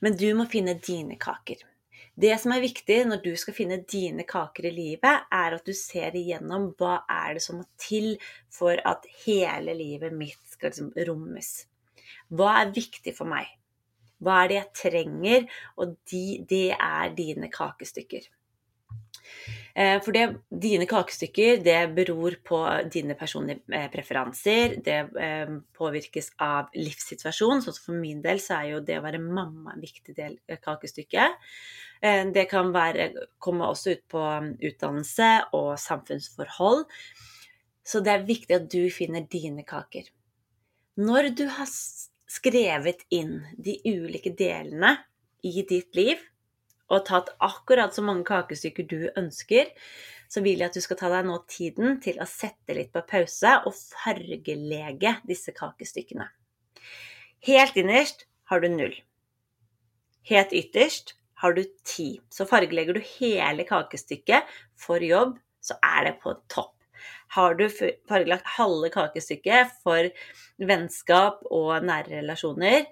Men 0.00 0.16
du 0.20 0.28
må 0.36 0.46
finne 0.50 0.76
dine 0.78 1.18
kaker. 1.20 1.64
Det 2.14 2.30
som 2.38 2.52
er 2.54 2.62
viktig 2.62 3.00
når 3.08 3.22
du 3.24 3.32
skal 3.34 3.56
finne 3.56 3.80
dine 3.90 4.22
kaker 4.28 4.68
i 4.68 4.70
livet, 4.74 5.24
er 5.34 5.56
at 5.56 5.66
du 5.66 5.74
ser 5.74 6.14
igjennom 6.14 6.68
hva 6.78 7.00
er 7.10 7.34
det 7.34 7.42
som 7.42 7.58
må 7.58 7.66
til 7.80 8.14
for 8.54 8.78
at 8.86 9.08
hele 9.24 9.74
livet 9.74 10.14
mitt 10.14 10.38
skal 10.46 10.70
liksom 10.70 10.92
rommes. 11.08 11.64
Hva 12.30 12.60
er 12.60 12.74
viktig 12.76 13.16
for 13.16 13.26
meg? 13.28 13.50
Hva 14.22 14.44
er 14.44 14.52
det 14.52 14.58
jeg 14.60 14.72
trenger? 14.84 15.48
Og 15.82 15.96
de, 16.10 16.24
det 16.48 16.68
er 16.76 17.10
dine 17.18 17.50
kakestykker. 17.52 18.30
Eh, 19.74 19.96
for 20.04 20.14
det, 20.14 20.28
dine 20.62 20.86
kakestykker 20.86 21.58
det 21.64 21.78
beror 21.96 22.36
på 22.46 22.60
dine 22.94 23.16
personlige 23.18 23.64
eh, 23.74 23.88
preferanser. 23.90 24.76
Det 24.86 24.98
eh, 25.18 25.54
påvirkes 25.74 26.30
av 26.42 26.70
livssituasjonen. 26.78 27.64
Som 27.64 27.80
for 27.80 27.98
min 27.98 28.20
del 28.22 28.38
så 28.42 28.60
er 28.60 28.68
jo 28.70 28.84
det 28.86 29.00
å 29.00 29.04
være 29.04 29.22
mamma 29.22 29.74
en 29.74 29.82
viktig 29.82 30.14
del 30.14 30.38
av 30.46 30.62
kakestykket. 30.62 31.42
Det 32.04 32.42
kan 32.50 32.68
være, 32.68 33.06
komme 33.40 33.64
også 33.72 33.94
ut 33.94 34.02
på 34.12 34.20
um, 34.20 34.50
utdannelse 34.60 35.28
og 35.56 35.70
samfunnsforhold. 35.80 36.82
Så 37.80 38.02
det 38.04 38.12
er 38.12 38.26
viktig 38.28 38.58
at 38.58 38.66
du 38.68 38.90
finner 38.92 39.24
dine 39.32 39.64
kaker. 39.64 40.10
Når 41.00 41.30
du 41.38 41.46
har 41.48 41.70
skrevet 41.70 43.06
inn 43.14 43.38
de 43.56 43.78
ulike 43.88 44.34
delene 44.36 44.98
i 45.48 45.64
ditt 45.64 45.96
liv, 45.96 46.20
og 46.92 47.06
tatt 47.08 47.32
akkurat 47.42 47.94
så 47.94 48.04
mange 48.04 48.26
kakestykker 48.28 48.86
du 48.88 48.98
ønsker, 49.16 49.70
så 50.28 50.42
vil 50.44 50.60
jeg 50.60 50.70
at 50.70 50.76
du 50.76 50.82
skal 50.84 50.98
ta 50.98 51.10
deg 51.12 51.26
nå 51.28 51.38
tiden 51.50 51.98
til 52.04 52.18
å 52.20 52.28
sette 52.28 52.76
litt 52.76 52.92
på 52.94 53.04
pause 53.08 53.58
og 53.68 53.74
fargelege 53.76 55.16
disse 55.28 55.54
kakestykkene. 55.56 56.26
Helt 57.44 57.76
innerst 57.80 58.26
har 58.50 58.62
du 58.64 58.70
null. 58.72 58.94
Helt 60.28 60.54
ytterst 60.56 61.14
har 61.42 61.56
du 61.56 61.64
ti. 61.84 62.08
Så 62.32 62.46
fargelegger 62.48 62.96
du 62.96 63.02
hele 63.18 63.66
kakestykket 63.68 64.48
for 64.80 65.04
jobb, 65.04 65.36
så 65.60 65.76
er 65.84 66.08
det 66.08 66.16
på 66.22 66.32
topp. 66.52 66.72
Har 67.34 67.56
du 67.58 67.66
fargelagt 67.68 68.48
halve 68.56 68.90
kakestykket 68.94 69.74
for 69.84 70.08
vennskap 70.56 71.42
og 71.50 71.84
nære 71.84 72.20
relasjoner, 72.20 72.86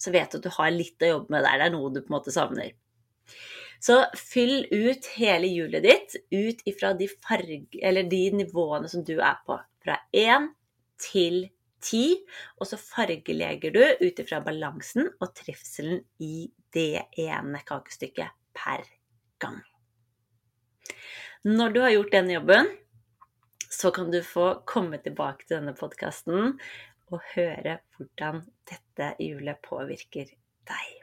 så 0.00 0.12
vet 0.14 0.32
du 0.32 0.40
at 0.40 0.46
du 0.46 0.54
har 0.56 0.72
litt 0.74 1.04
å 1.04 1.10
jobbe 1.16 1.34
med 1.34 1.44
der. 1.44 1.58
Det 1.60 1.68
er 1.68 1.74
noe 1.74 1.92
du 1.92 2.00
på 2.00 2.10
en 2.10 2.16
måte 2.16 2.34
savner. 2.34 2.72
Så 3.82 3.98
fyll 4.18 4.66
ut 4.70 5.08
hele 5.16 5.48
hjulet 5.50 5.82
ditt 5.82 6.16
ut 6.30 6.60
ifra 6.70 6.92
de, 6.94 7.08
de 8.10 8.22
nivåene 8.36 8.88
som 8.88 9.02
du 9.04 9.16
er 9.18 9.40
på. 9.46 9.58
Fra 9.82 9.98
1 10.14 10.52
til 11.02 11.48
10, 11.82 12.02
og 12.60 12.68
så 12.70 12.78
fargeleger 12.78 13.74
du 13.74 13.82
ut 13.82 14.22
ifra 14.22 14.38
balansen 14.44 15.10
og 15.18 15.32
trivselen 15.34 16.04
i 16.22 16.46
det 16.72 17.08
ene 17.18 17.60
kakestykket 17.66 18.30
per 18.54 18.86
gang. 19.42 19.58
Når 21.42 21.74
du 21.74 21.80
har 21.82 21.90
gjort 21.96 22.14
denne 22.14 22.36
jobben, 22.36 22.70
så 23.72 23.90
kan 23.90 24.12
du 24.12 24.20
få 24.22 24.62
komme 24.68 25.00
tilbake 25.02 25.48
til 25.48 25.58
denne 25.58 25.74
podkasten 25.74 26.54
og 27.10 27.22
høre 27.34 27.80
hvordan 27.96 28.44
dette 28.70 29.14
hjulet 29.18 29.58
påvirker 29.66 30.30
deg. 30.70 31.01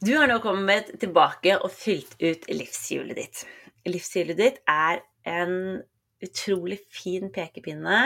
Du 0.00 0.16
har 0.16 0.30
nå 0.30 0.38
kommet 0.40 0.94
tilbake 1.00 1.58
og 1.60 1.74
fylt 1.76 2.14
ut 2.22 2.46
livshjulet 2.48 3.18
ditt. 3.18 3.40
Livshjulet 3.84 4.38
ditt 4.38 4.60
er 4.64 5.02
en 5.28 5.82
utrolig 6.24 6.78
fin 6.88 7.28
pekepinne 7.34 7.98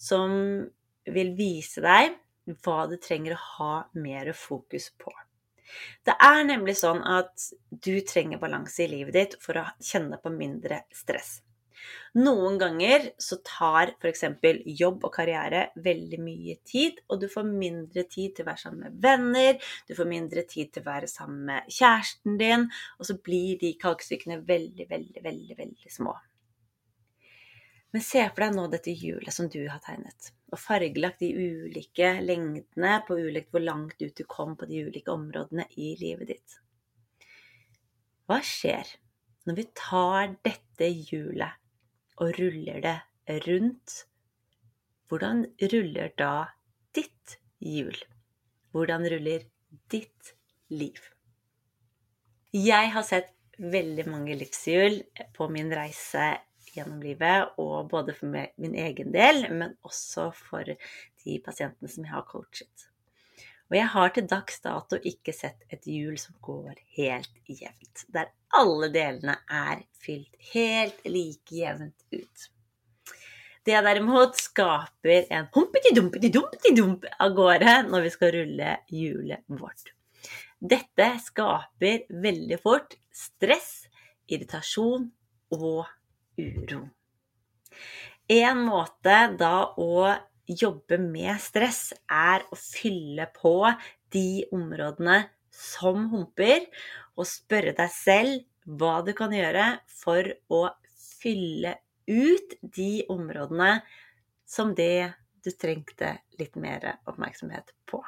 som 0.00 0.32
vil 1.04 1.34
vise 1.36 1.84
deg 1.84 2.16
hva 2.64 2.86
du 2.88 2.96
trenger 2.96 3.36
å 3.36 3.42
ha 3.58 3.74
mer 4.00 4.32
fokus 4.32 4.88
på. 4.96 5.12
Det 6.08 6.16
er 6.16 6.40
nemlig 6.48 6.78
sånn 6.80 7.04
at 7.04 7.50
du 7.68 7.98
trenger 8.08 8.40
balanse 8.40 8.86
i 8.86 8.88
livet 8.94 9.18
ditt 9.18 9.36
for 9.44 9.60
å 9.60 9.66
kjenne 9.84 10.16
på 10.24 10.32
mindre 10.32 10.86
stress. 10.96 11.42
Noen 12.14 12.60
ganger 12.60 13.08
så 13.18 13.40
tar 13.42 13.90
f.eks. 13.96 14.20
jobb 14.78 15.02
og 15.02 15.10
karriere 15.16 15.64
veldig 15.82 16.18
mye 16.22 16.54
tid, 16.62 17.00
og 17.10 17.18
du 17.24 17.26
får 17.30 17.48
mindre 17.48 18.04
tid 18.06 18.36
til 18.36 18.44
å 18.44 18.50
være 18.52 18.60
sammen 18.60 18.84
med 18.84 19.00
venner, 19.02 19.56
du 19.88 19.96
får 19.98 20.06
mindre 20.06 20.44
tid 20.46 20.70
til 20.70 20.84
å 20.84 20.86
være 20.92 21.08
sammen 21.10 21.40
med 21.48 21.72
kjæresten 21.74 22.36
din, 22.38 22.68
og 23.00 23.08
så 23.08 23.16
blir 23.18 23.58
de 23.58 23.72
kalkstykkene 23.82 24.44
veldig, 24.46 24.86
veldig, 24.92 25.24
veldig, 25.24 25.56
veldig 25.58 25.94
små. 25.96 26.14
Men 27.94 28.06
se 28.06 28.22
for 28.28 28.44
deg 28.44 28.54
nå 28.54 28.68
dette 28.70 28.94
hjulet 28.94 29.34
som 29.34 29.50
du 29.50 29.64
har 29.70 29.82
tegnet, 29.82 30.30
og 30.54 30.62
fargelagt 30.62 31.18
de 31.22 31.32
ulike 31.34 32.12
lengdene 32.22 32.94
på 33.08 33.18
ulikt 33.18 33.50
hvor 33.50 33.66
langt 33.66 33.98
ut 33.98 34.14
du 34.14 34.22
kom 34.30 34.54
på 34.58 34.70
de 34.70 34.86
ulike 34.86 35.10
områdene 35.10 35.66
i 35.82 35.96
livet 35.98 36.30
ditt. 36.30 36.56
Hva 38.30 38.38
skjer 38.38 38.86
når 39.50 39.58
vi 39.58 39.68
tar 39.82 40.38
dette 40.46 40.94
hjulet 41.10 41.58
og 42.20 42.34
ruller 42.38 42.80
det 42.84 42.98
rundt, 43.46 44.04
hvordan 45.08 45.44
ruller 45.72 46.12
da 46.18 46.32
ditt 46.96 47.36
hjul? 47.62 47.96
Hvordan 48.74 49.06
ruller 49.10 49.44
ditt 49.92 50.34
liv? 50.72 51.00
Jeg 52.54 52.90
har 52.94 53.06
sett 53.06 53.32
veldig 53.58 54.06
mange 54.10 54.36
livshjul 54.38 55.00
på 55.34 55.48
min 55.50 55.70
reise 55.74 56.34
gjennom 56.74 57.02
livet, 57.02 57.54
og 57.58 57.88
både 57.90 58.14
for 58.16 58.30
min 58.30 58.74
egen 58.78 59.12
del, 59.14 59.46
men 59.52 59.76
også 59.86 60.30
for 60.34 60.66
de 60.66 61.38
pasientene 61.44 61.90
som 61.90 62.06
jeg 62.06 62.14
har 62.14 62.26
coachet. 62.30 62.88
Og 63.70 63.76
jeg 63.78 63.90
har 63.94 64.10
til 64.12 64.26
dags 64.28 64.60
dato 64.64 64.98
ikke 65.08 65.32
sett 65.32 65.62
et 65.72 65.86
hjul 65.88 66.18
som 66.20 66.36
går 66.44 66.74
helt 66.98 67.32
jevnt, 67.48 68.04
der 68.12 68.28
alle 68.54 68.90
delene 68.92 69.38
er 69.48 69.86
fylt 70.04 70.36
helt 70.52 71.00
like 71.08 71.56
jevnt 71.56 72.04
ut. 72.12 72.50
Det 73.64 73.80
derimot 73.86 74.36
skaper 74.36 75.30
en 75.32 75.48
humpeti-dumpeti-dumpeti-dump 75.54 77.06
av 77.16 77.32
gårde 77.36 77.76
når 77.88 78.04
vi 78.04 78.10
skal 78.12 78.34
rulle 78.34 78.74
hjulet 78.92 79.44
vårt. 79.48 79.94
Dette 80.60 81.06
skaper 81.24 82.04
veldig 82.24 82.58
fort 82.60 82.98
stress, 83.12 83.86
irritasjon 84.28 85.08
og 85.56 85.88
uro. 86.36 86.82
En 88.28 88.62
måte 88.68 89.16
da 89.40 89.56
å 89.80 90.12
jobbe 90.46 90.98
med 91.00 91.38
stress, 91.40 91.92
er 92.10 92.44
å 92.52 92.58
fylle 92.58 93.26
på 93.36 93.56
de 94.14 94.44
områdene 94.54 95.24
som 95.54 96.08
humper, 96.12 96.66
og 97.14 97.28
spørre 97.30 97.74
deg 97.76 97.92
selv 97.94 98.42
hva 98.64 98.98
du 99.06 99.12
kan 99.16 99.32
gjøre 99.34 99.78
for 99.90 100.26
å 100.52 100.66
fylle 100.98 101.76
ut 102.10 102.56
de 102.60 103.04
områdene 103.12 103.78
som 104.48 104.74
det 104.76 105.12
du 105.44 105.52
trengte 105.52 106.16
litt 106.40 106.56
mer 106.56 106.94
oppmerksomhet 107.08 107.72
på. 107.88 108.00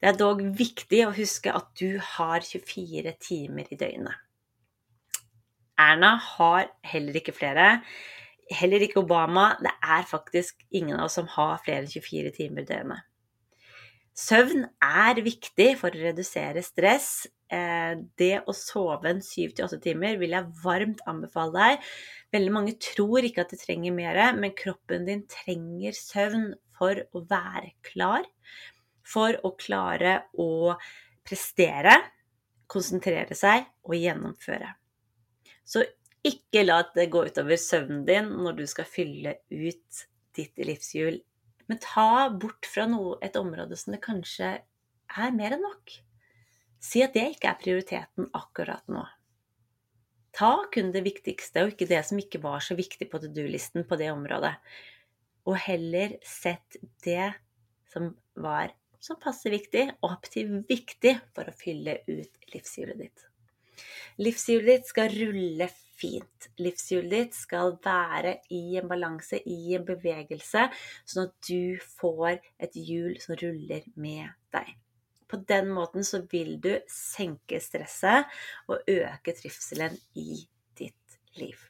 Det 0.00 0.08
er 0.08 0.16
dog 0.16 0.40
viktig 0.56 1.02
å 1.04 1.14
huske 1.14 1.52
at 1.52 1.68
du 1.76 1.98
har 2.14 2.40
24 2.46 3.12
timer 3.20 3.68
i 3.68 3.76
døgnet. 3.76 4.16
Erna 5.80 6.14
har 6.20 6.70
heller 6.84 7.18
ikke 7.20 7.36
flere 7.36 7.80
heller 8.50 8.82
ikke 8.84 9.02
Obama. 9.04 9.54
Det 9.62 9.72
er 9.82 10.08
faktisk 10.08 10.64
ingen 10.70 10.98
av 10.98 11.08
oss 11.08 11.18
som 11.18 11.28
har 11.36 11.60
flere 11.64 11.84
enn 11.84 11.92
24 11.92 12.34
timer 12.36 12.64
i 12.64 12.70
døgnet. 12.70 13.06
Søvn 14.20 14.66
er 14.84 15.20
viktig 15.24 15.68
for 15.80 15.94
å 15.94 16.02
redusere 16.08 16.62
stress. 16.64 17.28
Eh, 17.50 17.94
det 18.20 18.42
å 18.44 18.54
sove 18.54 19.08
en 19.08 19.22
7-8 19.24 19.78
timer 19.82 20.18
vil 20.20 20.34
jeg 20.34 20.50
varmt 20.64 21.00
anbefale 21.08 21.54
deg. 21.54 21.86
Veldig 22.34 22.52
mange 22.54 22.76
tror 22.82 23.24
ikke 23.24 23.46
at 23.46 23.54
de 23.54 23.60
trenger 23.60 23.94
mer, 23.96 24.20
men 24.36 24.54
kroppen 24.58 25.06
din 25.08 25.24
trenger 25.30 25.96
søvn 25.96 26.50
for 26.76 27.00
å 27.14 27.24
være 27.30 27.72
klar. 27.86 28.26
For 29.06 29.38
å 29.46 29.54
klare 29.58 30.20
å 30.38 30.76
prestere, 31.26 31.96
konsentrere 32.70 33.34
seg 33.34 33.64
og 33.86 33.96
gjennomføre. 33.98 34.74
Så 35.66 35.86
ikke 36.26 36.64
la 36.66 36.82
det 36.94 37.08
gå 37.12 37.24
utover 37.30 37.60
søvnen 37.60 38.04
din 38.08 38.28
når 38.44 38.58
du 38.60 38.66
skal 38.68 38.88
fylle 38.88 39.38
ut 39.48 40.04
ditt 40.36 40.60
livshjul. 40.60 41.20
Men 41.70 41.80
ta 41.82 42.28
bort 42.34 42.66
fra 42.66 42.86
noe, 42.90 43.16
et 43.22 43.38
område 43.38 43.78
som 43.78 43.94
det 43.94 44.02
kanskje 44.04 44.56
er 44.60 45.34
mer 45.36 45.56
enn 45.56 45.64
nok. 45.64 45.94
Si 46.80 47.02
at 47.04 47.14
det 47.14 47.26
ikke 47.34 47.50
er 47.50 47.60
prioriteten 47.60 48.30
akkurat 48.36 48.84
nå. 48.90 49.04
Ta 50.36 50.52
kun 50.72 50.92
det 50.94 51.02
viktigste, 51.04 51.64
og 51.64 51.74
ikke 51.74 51.88
det 51.90 52.00
som 52.06 52.20
ikke 52.20 52.40
var 52.42 52.62
så 52.64 52.76
viktig 52.78 53.08
på 53.10 53.20
to 53.22 53.30
do-listen 53.34 53.86
på 53.86 53.98
det 54.00 54.10
området. 54.12 54.54
Og 55.48 55.56
heller 55.66 56.14
sett 56.26 56.78
det 57.04 57.32
som 57.90 58.12
var 58.38 58.74
som 59.00 59.16
passer 59.20 59.54
viktig, 59.54 59.86
og 60.04 60.12
aktivt 60.12 60.68
viktig 60.68 61.16
for 61.34 61.48
å 61.48 61.56
fylle 61.56 62.00
ut 62.06 62.50
livshjulet 62.52 62.98
ditt. 63.00 63.29
Livshjulet 64.20 64.80
ditt 64.80 64.90
skal 64.90 65.14
rulle 65.14 65.68
fint. 66.00 66.50
Livshjulet 66.60 67.12
ditt 67.12 67.38
skal 67.38 67.76
være 67.84 68.36
i 68.56 68.76
en 68.80 68.88
balanse, 68.90 69.40
i 69.44 69.74
en 69.76 69.86
bevegelse, 69.88 70.68
sånn 71.04 71.28
at 71.28 71.50
du 71.50 71.80
får 72.00 72.38
et 72.60 72.78
hjul 72.78 73.18
som 73.22 73.38
ruller 73.40 73.86
med 74.00 74.30
deg. 74.54 74.76
På 75.30 75.38
den 75.46 75.70
måten 75.70 76.04
så 76.06 76.24
vil 76.30 76.56
du 76.62 76.72
senke 76.90 77.60
stresset 77.62 78.26
og 78.66 78.82
øke 78.90 79.34
trivselen 79.36 79.94
i 80.18 80.42
ditt 80.78 81.20
liv. 81.38 81.68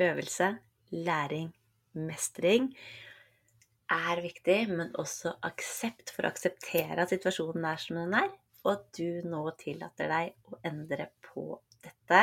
Øvelse, 0.00 0.54
læring, 0.94 1.50
mestring 1.92 2.70
er 3.92 4.20
viktig, 4.24 4.60
men 4.70 4.94
også 5.00 5.34
aksept 5.44 6.12
for 6.14 6.24
å 6.24 6.32
akseptere 6.32 7.02
at 7.02 7.12
situasjonen 7.12 7.66
er 7.68 7.80
som 7.82 8.00
den 8.00 8.16
er, 8.16 8.30
og 8.64 8.72
at 8.74 8.86
du 8.98 9.28
nå 9.28 9.42
tillater 9.60 10.10
deg 10.10 10.52
å 10.52 10.60
endre 10.66 11.10
på 11.24 11.50
dette 11.84 12.22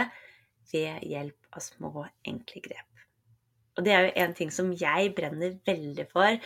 ved 0.71 1.05
hjelp 1.07 1.55
av 1.55 1.63
små, 1.63 2.05
enkle 2.27 2.61
grep. 2.65 3.03
Og 3.75 3.83
det 3.85 3.93
er 3.93 4.07
jo 4.07 4.13
en 4.23 4.35
ting 4.35 4.51
som 4.53 4.71
jeg 4.75 5.11
brenner 5.15 5.57
veldig 5.67 6.05
for, 6.11 6.39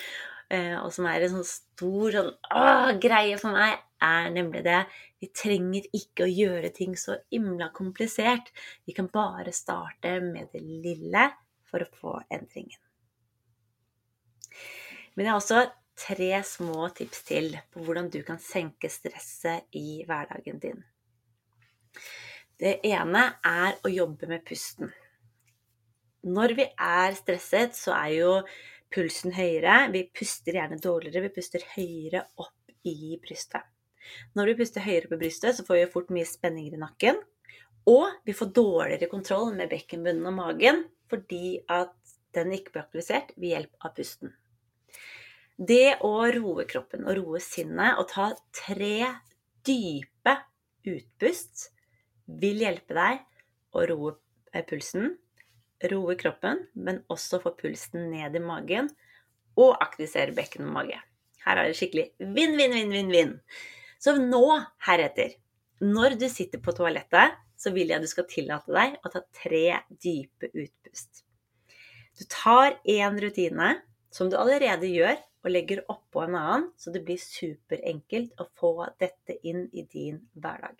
eh, 0.49 0.75
og 0.79 0.91
som 0.93 1.07
er 1.09 1.25
en 1.25 1.37
sånn 1.37 1.47
stor 1.47 2.15
sånn, 2.15 2.31
å, 2.57 2.65
greie 3.01 3.37
for 3.41 3.53
meg, 3.53 3.77
er 3.99 4.29
nemlig 4.31 4.63
det 4.63 4.79
vi 5.19 5.27
trenger 5.35 5.89
ikke 5.95 6.25
å 6.25 6.31
gjøre 6.31 6.71
ting 6.75 6.95
så 6.97 7.17
himla 7.33 7.69
komplisert. 7.75 8.53
Vi 8.87 8.95
kan 8.95 9.09
bare 9.11 9.51
starte 9.55 10.15
med 10.23 10.53
det 10.53 10.63
lille 10.63 11.25
for 11.67 11.83
å 11.83 11.91
få 11.99 12.15
endringen. 12.31 12.79
Men 15.15 15.25
jeg 15.25 15.33
har 15.33 15.41
også 15.41 15.65
tre 15.99 16.31
små 16.47 16.87
tips 16.95 17.25
til 17.27 17.53
på 17.73 17.83
hvordan 17.83 18.09
du 18.13 18.21
kan 18.27 18.39
senke 18.41 18.89
stresset 18.91 19.67
i 19.75 20.01
hverdagen 20.07 20.61
din. 20.63 20.81
Det 22.59 22.79
ene 22.87 23.23
er 23.45 23.77
å 23.83 23.91
jobbe 23.91 24.27
med 24.31 24.43
pusten. 24.47 24.91
Når 26.27 26.53
vi 26.57 26.65
er 26.75 27.15
stresset, 27.15 27.75
så 27.77 27.93
er 27.95 28.13
jo 28.17 28.31
pulsen 28.91 29.31
høyere. 29.35 29.85
Vi 29.93 30.03
puster 30.11 30.57
gjerne 30.57 30.79
dårligere. 30.83 31.23
Vi 31.29 31.35
puster 31.37 31.63
høyere 31.75 32.25
opp 32.41 32.73
i 32.89 33.15
brystet. 33.23 33.63
Når 34.35 34.51
vi 34.51 34.57
puster 34.59 34.83
høyere 34.83 35.11
på 35.11 35.19
brystet, 35.21 35.55
så 35.55 35.63
får 35.67 35.79
vi 35.79 35.91
fort 35.93 36.11
mye 36.13 36.27
spenninger 36.27 36.75
i 36.75 36.81
nakken. 36.81 37.21
Og 37.89 38.19
vi 38.27 38.35
får 38.35 38.51
dårligere 38.57 39.09
kontroll 39.11 39.53
med 39.55 39.71
bekkenbunnen 39.71 40.27
og 40.29 40.35
magen 40.35 40.83
fordi 41.09 41.57
at 41.71 41.95
den 42.37 42.51
ikke 42.53 42.75
blir 42.75 42.83
aktivisert 42.83 43.31
ved 43.37 43.55
hjelp 43.55 43.87
av 43.87 43.95
pusten. 43.97 44.35
Det 45.59 45.97
å 46.07 46.13
roe 46.31 46.63
kroppen 46.69 47.03
og 47.03 47.17
roe 47.17 47.39
sinnet 47.43 47.97
og 47.99 48.07
ta 48.13 48.29
tre 48.55 49.09
dype 49.67 50.35
utpust 50.87 51.65
vil 52.39 52.61
hjelpe 52.63 52.95
deg 52.95 53.25
å 53.75 53.83
roe 53.89 54.13
eh, 54.53 54.63
pulsen, 54.63 55.17
roe 55.91 56.15
kroppen, 56.19 56.63
men 56.79 57.01
også 57.11 57.41
få 57.43 57.51
pulsen 57.59 58.07
ned 58.13 58.37
i 58.39 58.43
magen 58.43 58.87
og 59.59 59.75
aktivisere 59.83 60.31
bekken 60.37 60.69
og 60.69 60.77
mage. 60.77 61.01
Her 61.43 61.59
er 61.59 61.67
det 61.67 61.75
skikkelig 61.79 62.07
vinn, 62.21 62.55
vinn, 62.55 62.77
vinn, 62.77 62.95
vinn, 62.95 63.11
vinn. 63.11 63.35
Så 63.99 64.15
nå, 64.15 64.45
heretter, 64.87 65.35
når 65.83 66.15
du 66.21 66.27
sitter 66.31 66.63
på 66.63 66.71
toalettet, 66.77 67.35
så 67.59 67.75
vil 67.75 67.91
jeg 67.91 67.99
at 67.99 68.07
du 68.07 68.11
skal 68.11 68.27
tillate 68.31 68.71
deg 68.71 68.95
å 69.03 69.11
ta 69.11 69.25
tre 69.35 69.81
dype 69.91 70.53
utpust. 70.53 71.25
Du 72.15 72.23
tar 72.31 72.79
én 72.87 73.19
rutine 73.19 73.73
som 74.13 74.29
du 74.29 74.37
allerede 74.39 74.89
gjør, 74.89 75.17
og 75.39 75.53
legger 75.53 75.85
oppå 75.87 76.25
en 76.25 76.35
annen, 76.35 76.65
så 76.75 76.91
det 76.91 77.03
blir 77.07 77.19
superenkelt 77.21 78.41
å 78.41 78.47
få 78.59 78.73
dette 78.99 79.37
inn 79.47 79.67
i 79.71 79.85
din 79.87 80.19
hverdag. 80.35 80.75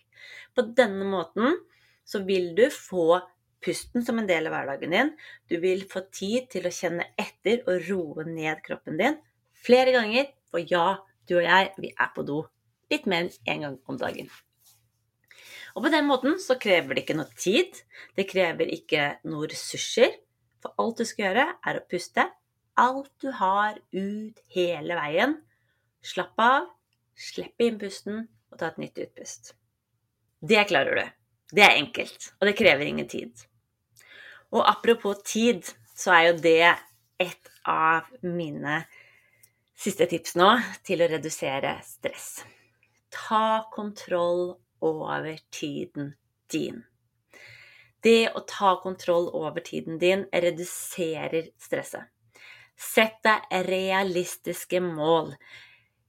På 0.55 0.65
denne 0.75 1.07
måten 1.07 1.55
så 2.03 2.23
vil 2.27 2.51
du 2.57 2.65
få 2.73 3.21
pusten 3.63 4.03
som 4.05 4.19
en 4.19 4.27
del 4.27 4.49
av 4.49 4.55
hverdagen 4.55 4.95
din. 4.95 5.13
Du 5.47 5.57
vil 5.63 5.85
få 5.87 6.03
tid 6.11 6.49
til 6.51 6.67
å 6.67 6.73
kjenne 6.75 7.07
etter 7.19 7.63
og 7.67 7.87
roe 7.87 8.27
ned 8.27 8.59
kroppen 8.65 8.99
din 8.99 9.19
flere 9.63 9.95
ganger. 9.95 10.29
For 10.51 10.63
ja, 10.65 10.99
du 11.29 11.37
og 11.37 11.45
jeg, 11.45 11.73
vi 11.77 11.93
er 11.93 12.13
på 12.15 12.25
do 12.27 12.43
litt 12.89 13.05
mer 13.07 13.27
enn 13.27 13.33
én 13.53 13.65
gang 13.67 13.75
om 13.87 13.99
dagen. 14.01 14.29
Og 15.77 15.85
på 15.85 15.91
den 15.93 16.07
måten 16.09 16.39
så 16.41 16.57
krever 16.59 16.97
det 16.97 17.05
ikke 17.05 17.19
noe 17.19 17.29
tid, 17.37 17.77
det 18.17 18.25
krever 18.27 18.71
ikke 18.73 19.19
noen 19.29 19.51
ressurser. 19.51 20.15
For 20.59 20.73
alt 20.81 20.99
du 20.99 21.05
skal 21.07 21.29
gjøre, 21.29 21.45
er 21.69 21.79
å 21.79 21.85
puste 21.87 22.25
alt 22.79 23.11
du 23.21 23.29
har 23.35 23.77
ut 23.91 24.41
hele 24.55 24.97
veien. 24.97 25.37
Slapp 26.05 26.39
av, 26.39 26.67
slipp 27.19 27.59
inn 27.61 27.79
pusten 27.81 28.23
og 28.49 28.59
ta 28.59 28.69
et 28.71 28.79
nytt 28.81 29.01
utpust. 29.03 29.53
Det 30.39 30.63
klarer 30.69 31.01
du. 31.01 31.15
Det 31.51 31.65
er 31.65 31.79
enkelt, 31.79 32.31
og 32.39 32.47
det 32.47 32.55
krever 32.57 32.87
ingen 32.87 33.09
tid. 33.09 33.33
Og 34.53 34.63
apropos 34.69 35.19
tid, 35.25 35.65
så 35.95 36.13
er 36.15 36.23
jo 36.29 36.37
det 36.43 36.69
et 37.19 37.51
av 37.67 38.07
mine 38.23 38.83
siste 39.79 40.07
tips 40.09 40.37
nå 40.39 40.49
til 40.87 41.03
å 41.03 41.09
redusere 41.11 41.73
stress. 41.85 42.29
Ta 43.11 43.65
kontroll 43.73 44.53
over 44.85 45.41
tiden 45.51 46.13
din. 46.51 46.83
Det 48.03 48.29
å 48.31 48.45
ta 48.47 48.77
kontroll 48.79 49.27
over 49.35 49.63
tiden 49.65 49.99
din 49.99 50.23
reduserer 50.31 51.51
stresset. 51.59 52.07
Sett 52.79 53.19
deg 53.25 53.65
realistiske 53.67 54.79
mål. 54.83 55.33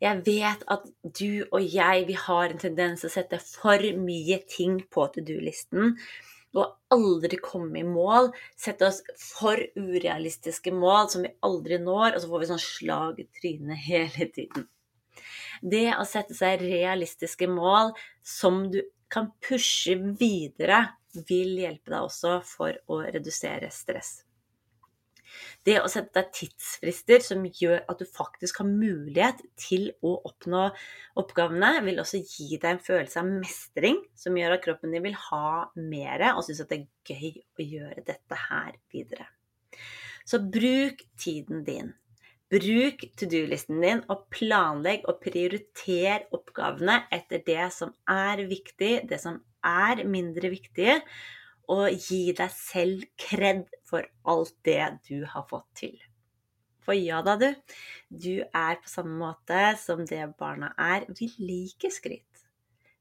Jeg 0.00 0.22
vet 0.24 0.62
at 0.70 0.86
du 1.02 1.42
og 1.50 1.60
jeg 1.60 2.06
vi 2.08 2.16
har 2.16 2.52
en 2.52 2.60
tendens 2.62 3.02
til 3.02 3.10
å 3.10 3.12
sette 3.12 3.40
for 3.42 3.82
mye 4.00 4.38
ting 4.48 4.78
på 4.88 5.08
to 5.12 5.24
do-listen 5.26 5.96
og 6.56 6.94
aldri 6.94 7.38
komme 7.42 7.82
i 7.82 7.86
mål. 7.86 8.30
Sette 8.58 8.88
oss 8.88 9.00
for 9.18 9.60
urealistiske 9.76 10.72
mål 10.74 11.10
som 11.12 11.26
vi 11.26 11.34
aldri 11.46 11.78
når, 11.82 12.14
og 12.14 12.22
så 12.22 12.30
får 12.30 12.42
vi 12.42 12.48
sånn 12.52 12.64
slag 12.64 13.20
i 13.20 13.28
trynet 13.40 13.84
hele 13.86 14.30
tiden. 14.34 14.66
Det 15.60 15.90
å 15.92 16.06
sette 16.08 16.34
seg 16.38 16.64
realistiske 16.64 17.50
mål 17.50 17.92
som 18.24 18.64
du 18.72 18.80
kan 19.10 19.32
pushe 19.42 19.98
videre, 20.18 20.86
vil 21.26 21.56
hjelpe 21.58 21.90
deg 21.90 22.06
også 22.06 22.36
for 22.46 22.76
å 22.90 23.00
redusere 23.02 23.70
stress. 23.74 24.20
Det 25.66 25.76
å 25.80 25.88
sette 25.90 26.14
deg 26.16 26.32
tidsfrister 26.36 27.24
som 27.24 27.44
gjør 27.44 27.82
at 27.90 28.00
du 28.00 28.06
faktisk 28.08 28.62
har 28.62 28.68
mulighet 28.70 29.42
til 29.60 29.90
å 30.06 30.16
oppnå 30.28 30.66
oppgavene, 31.20 31.72
vil 31.86 32.00
også 32.02 32.22
gi 32.22 32.56
deg 32.56 32.70
en 32.74 32.82
følelse 32.84 33.22
av 33.22 33.30
mestring 33.30 34.00
som 34.18 34.36
gjør 34.38 34.56
at 34.56 34.64
kroppen 34.64 34.94
din 34.94 35.04
vil 35.04 35.18
ha 35.28 35.70
mer 35.76 36.26
og 36.34 36.44
synes 36.46 36.64
at 36.64 36.72
det 36.72 36.80
er 36.80 37.14
gøy 37.14 37.40
å 37.40 37.68
gjøre 37.76 38.06
dette 38.06 38.42
her 38.48 38.76
videre. 38.92 39.28
Så 40.26 40.40
bruk 40.42 41.02
tiden 41.18 41.64
din. 41.66 41.94
Bruk 42.50 43.04
to 43.18 43.28
do-listen 43.30 43.78
din 43.82 44.00
og 44.10 44.24
planlegg 44.34 45.04
og 45.10 45.20
prioriter 45.22 46.24
oppgavene 46.34 47.04
etter 47.14 47.44
det 47.46 47.68
som 47.74 47.92
er 48.10 48.42
viktig, 48.50 49.04
det 49.06 49.20
som 49.22 49.38
er 49.66 50.02
mindre 50.08 50.50
viktige, 50.50 50.96
og 51.70 51.90
gi 51.94 52.32
deg 52.36 52.50
selv 52.54 53.04
kred 53.20 53.66
for 53.86 54.06
alt 54.28 54.56
det 54.66 54.82
du 55.08 55.22
har 55.28 55.46
fått 55.50 55.68
til. 55.84 55.98
For 56.84 56.96
ja 56.96 57.20
da, 57.22 57.36
du. 57.38 57.50
Du 58.08 58.40
er 58.42 58.80
på 58.80 58.90
samme 58.90 59.14
måte 59.20 59.60
som 59.78 60.02
det 60.08 60.24
barna 60.40 60.72
er. 60.80 61.06
Vi 61.14 61.28
liker 61.38 61.92
skryt. 61.94 62.26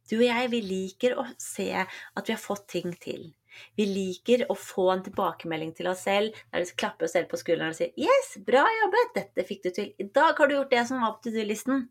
Du 0.10 0.18
og 0.20 0.26
jeg, 0.26 0.50
vi 0.52 0.62
liker 0.66 1.16
å 1.22 1.26
se 1.42 1.70
at 1.78 2.24
vi 2.26 2.34
har 2.34 2.42
fått 2.42 2.68
ting 2.74 2.94
til. 3.02 3.30
Vi 3.78 3.86
liker 3.90 4.46
å 4.50 4.56
få 4.58 4.88
en 4.94 5.04
tilbakemelding 5.06 5.72
til 5.78 5.90
oss 5.92 6.06
selv 6.08 6.38
der 6.52 6.64
vi 6.64 6.78
klapper 6.80 7.08
oss 7.08 7.16
selv 7.18 7.30
på 7.32 7.40
skulderen 7.42 7.74
og 7.74 7.80
sier 7.80 7.94
'Yes, 7.98 8.38
bra 8.46 8.64
jobbet! 8.82 9.16
Dette 9.16 9.46
fikk 9.48 9.64
du 9.66 9.70
til. 9.74 9.90
I 9.98 10.06
dag 10.06 10.38
har 10.38 10.48
du 10.48 10.56
gjort 10.56 10.74
det 10.74 10.86
som 10.88 11.02
var 11.02 11.18
på 11.18 11.28
to 11.28 11.36
do-listen.' 11.36 11.90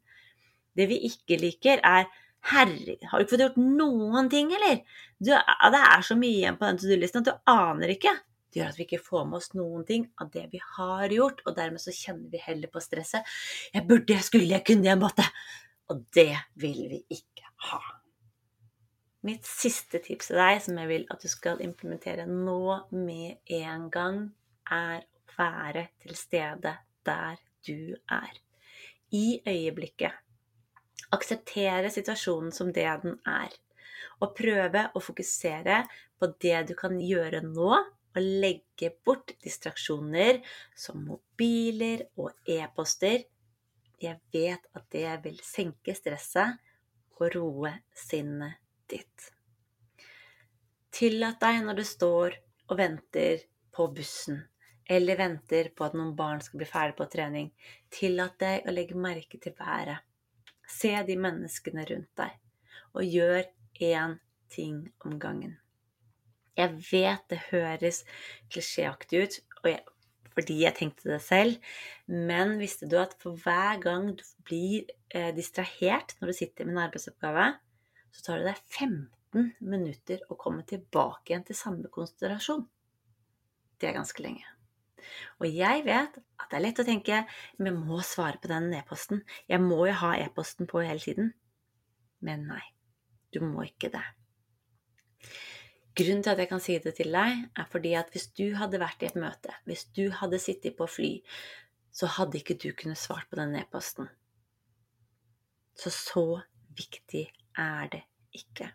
Det 0.79 0.87
vi 0.87 1.01
ikke 1.11 1.41
liker, 1.43 1.81
er 1.83 2.07
Herregud, 2.48 3.03
har 3.11 3.18
du 3.18 3.24
ikke 3.24 3.35
fått 3.35 3.44
gjort 3.44 3.61
noen 3.61 4.31
ting, 4.33 4.53
eller? 4.57 4.81
Du, 5.18 5.33
det 5.35 5.83
er 5.83 6.05
så 6.07 6.16
mye 6.16 6.38
igjen 6.38 6.57
på 6.57 6.68
den 6.68 6.81
to 6.81 6.88
do-listen 6.88 7.24
at 7.24 7.29
du 7.29 7.51
aner 7.51 7.92
ikke. 7.92 8.14
Det 8.48 8.62
gjør 8.62 8.70
at 8.72 8.79
vi 8.79 8.87
ikke 8.87 9.05
får 9.05 9.27
med 9.29 9.38
oss 9.40 9.51
noen 9.59 9.85
ting 9.88 10.07
av 10.22 10.31
det 10.33 10.46
vi 10.55 10.61
har 10.79 11.12
gjort, 11.12 11.42
og 11.44 11.57
dermed 11.59 11.83
så 11.83 11.92
kjenner 11.92 12.31
vi 12.33 12.40
heller 12.40 12.70
på 12.72 12.81
stresset. 12.81 13.27
Jeg 13.74 13.85
burde, 13.90 14.14
jeg 14.14 14.24
skulle, 14.24 14.48
jeg 14.48 14.64
kunne, 14.64 14.88
jeg 14.88 15.01
måtte. 15.01 15.27
Og 15.92 16.05
det 16.16 16.33
vil 16.61 16.87
vi 16.88 17.03
ikke 17.18 17.53
ha. 17.68 17.81
Mitt 19.29 19.44
siste 19.48 20.01
tips 20.01 20.31
til 20.31 20.40
deg, 20.40 20.61
som 20.64 20.79
jeg 20.81 20.88
vil 20.88 21.05
at 21.12 21.20
du 21.20 21.29
skal 21.29 21.61
implementere 21.64 22.24
nå 22.31 22.61
med 22.94 23.42
en 23.59 23.88
gang, 23.92 24.22
er 24.72 25.03
å 25.05 25.37
være 25.37 25.88
til 26.05 26.16
stede 26.16 26.77
der 27.09 27.37
du 27.66 27.96
er. 28.14 28.33
I 29.12 29.40
øyeblikket 29.48 30.28
Akseptere 31.14 31.90
situasjonen 31.92 32.53
som 32.53 32.73
det 32.75 32.88
den 33.05 33.16
er. 33.29 33.55
Og 34.21 34.35
prøve 34.37 34.88
å 34.94 35.03
fokusere 35.03 35.83
på 36.18 36.31
det 36.42 36.59
du 36.68 36.75
kan 36.79 36.99
gjøre 37.01 37.40
nå, 37.47 37.71
og 38.18 38.25
legge 38.42 38.90
bort 39.05 39.35
distraksjoner 39.44 40.40
som 40.77 41.05
mobiler 41.07 42.07
og 42.18 42.33
e-poster. 42.49 43.25
Jeg 44.03 44.18
vet 44.35 44.64
at 44.75 44.87
det 44.94 45.11
vil 45.25 45.38
senke 45.44 45.94
stresset 45.94 46.59
og 47.18 47.29
roe 47.35 47.73
sinnet 47.94 48.59
ditt. 48.90 49.31
Tillat 50.94 51.38
deg 51.42 51.62
når 51.66 51.79
du 51.79 51.85
står 51.87 52.38
og 52.68 52.79
venter 52.79 53.44
på 53.75 53.88
bussen, 53.94 54.40
eller 54.88 55.18
venter 55.21 55.71
på 55.77 55.87
at 55.87 55.97
noen 55.99 56.14
barn 56.18 56.40
skal 56.42 56.62
bli 56.62 56.68
ferdig 56.68 56.97
på 56.99 57.07
trening, 57.12 57.51
tillat 57.92 58.38
deg 58.40 58.66
å 58.66 58.75
legge 58.75 58.99
merke 58.99 59.40
til 59.42 59.55
været. 59.59 60.01
Se 60.68 60.90
de 61.09 61.16
menneskene 61.16 61.87
rundt 61.88 62.11
deg, 62.20 62.35
og 62.94 63.07
gjør 63.07 63.46
én 63.85 64.18
ting 64.52 64.83
om 65.07 65.18
gangen. 65.20 65.57
Jeg 66.59 66.74
vet 66.90 67.22
det 67.31 67.38
høres 67.52 68.02
klisjéaktig 68.50 69.22
ut, 69.22 69.38
jeg, 69.68 69.83
fordi 70.35 70.59
jeg 70.64 70.74
tenkte 70.78 71.12
det 71.12 71.20
selv, 71.22 71.57
men 72.07 72.57
visste 72.61 72.88
du 72.90 72.98
at 73.00 73.14
for 73.22 73.38
hver 73.42 73.78
gang 73.83 74.11
du 74.18 74.24
blir 74.46 74.90
eh, 75.14 75.31
distrahert 75.35 76.16
når 76.18 76.33
du 76.33 76.38
sitter 76.40 76.66
med 76.66 76.76
en 76.76 76.85
arbeidsoppgave, 76.88 77.48
så 78.14 78.26
tar 78.26 78.42
det 78.42 78.52
deg 78.52 78.62
15 78.74 79.50
minutter 79.62 80.22
å 80.31 80.38
komme 80.40 80.66
tilbake 80.66 81.33
igjen 81.33 81.46
til 81.46 81.59
samme 81.59 81.90
konsentrasjon. 81.94 82.66
Det 83.78 83.90
er 83.90 83.98
ganske 84.00 84.22
lenge. 84.24 84.58
Og 85.40 85.48
jeg 85.50 85.84
vet 85.87 86.18
at 86.18 86.48
det 86.50 86.58
er 86.58 86.64
lett 86.64 86.82
å 86.82 86.87
tenke 86.87 87.22
vi 87.58 87.72
må 87.74 88.00
svare 88.06 88.40
på 88.42 88.50
den 88.50 88.70
e-posten. 88.78 89.22
Jeg 89.50 89.62
må 89.64 89.84
jo 89.88 89.96
ha 90.02 90.14
e-posten 90.20 90.70
på 90.70 90.82
hele 90.84 91.02
tiden. 91.02 91.32
Men 92.24 92.48
nei, 92.50 92.64
du 93.34 93.40
må 93.44 93.66
ikke 93.68 93.92
det. 93.94 94.04
Grunnen 95.98 96.22
til 96.22 96.30
at 96.30 96.38
jeg 96.38 96.50
kan 96.50 96.62
si 96.62 96.76
det 96.78 96.94
til 96.94 97.11
deg, 97.14 97.40
er 97.58 97.66
fordi 97.72 97.94
at 97.98 98.12
hvis 98.14 98.28
du 98.38 98.52
hadde 98.54 98.78
vært 98.78 99.02
i 99.02 99.08
et 99.08 99.18
møte, 99.18 99.54
hvis 99.66 99.88
du 99.96 100.04
hadde 100.14 100.38
sittet 100.38 100.76
på 100.78 100.87
fly, 100.87 101.11
så 101.90 102.06
hadde 102.18 102.38
ikke 102.38 102.54
du 102.54 102.70
kunnet 102.78 103.00
svart 103.00 103.26
på 103.30 103.38
den 103.40 103.56
e-posten. 103.58 104.06
Så 105.78 105.90
så 105.94 106.26
viktig 106.78 107.24
er 107.58 107.90
det 107.90 108.04
ikke. 108.34 108.70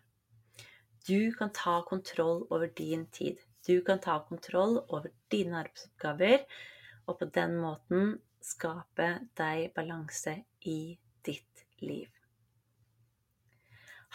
Du 1.08 1.32
kan 1.36 1.52
ta 1.52 1.80
kontroll 1.88 2.46
over 2.50 2.66
din 2.66 3.06
tid. 3.12 3.40
Du 3.66 3.80
kan 3.80 4.00
ta 4.00 4.18
kontroll 4.28 4.78
over 4.88 5.08
dine 5.32 5.62
arbeidsoppgaver, 5.62 6.44
og 7.06 7.18
på 7.18 7.28
den 7.32 7.56
måten 7.60 8.18
skape 8.44 9.08
deg 9.38 9.70
balanse 9.76 10.36
i 10.68 10.98
ditt 11.24 11.64
liv. 11.80 12.08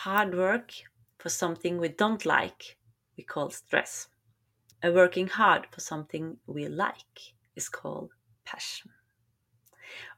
Hard 0.05 0.35
work 0.37 0.73
for 1.19 1.29
something 1.29 1.79
we 1.81 1.89
don't 1.89 2.25
like, 2.25 2.77
we 3.17 3.23
call 3.23 3.51
stress. 3.51 4.07
A 4.81 4.91
working 4.91 5.27
hard 5.27 5.65
for 5.73 5.81
something 5.81 6.39
we 6.47 6.67
like 6.69 7.33
is 7.55 7.69
called 7.69 8.09
passion. 8.45 8.93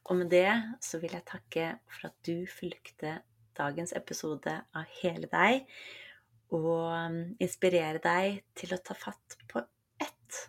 Og 0.03 0.15
med 0.15 0.29
det 0.29 0.51
så 0.81 0.99
vil 0.99 1.11
jeg 1.13 1.25
takke 1.25 1.65
for 1.89 2.11
at 2.11 2.15
du 2.27 2.45
fulgte 2.51 3.21
dagens 3.57 3.93
episode 3.95 4.53
av 4.75 4.85
Hele 5.01 5.29
deg 5.31 5.65
og 6.51 6.91
um, 6.91 7.19
inspirere 7.39 8.01
deg 8.03 8.41
til 8.57 8.75
å 8.75 8.81
ta 8.83 8.95
fatt 8.97 9.37
på 9.51 9.61
ett. 10.03 10.39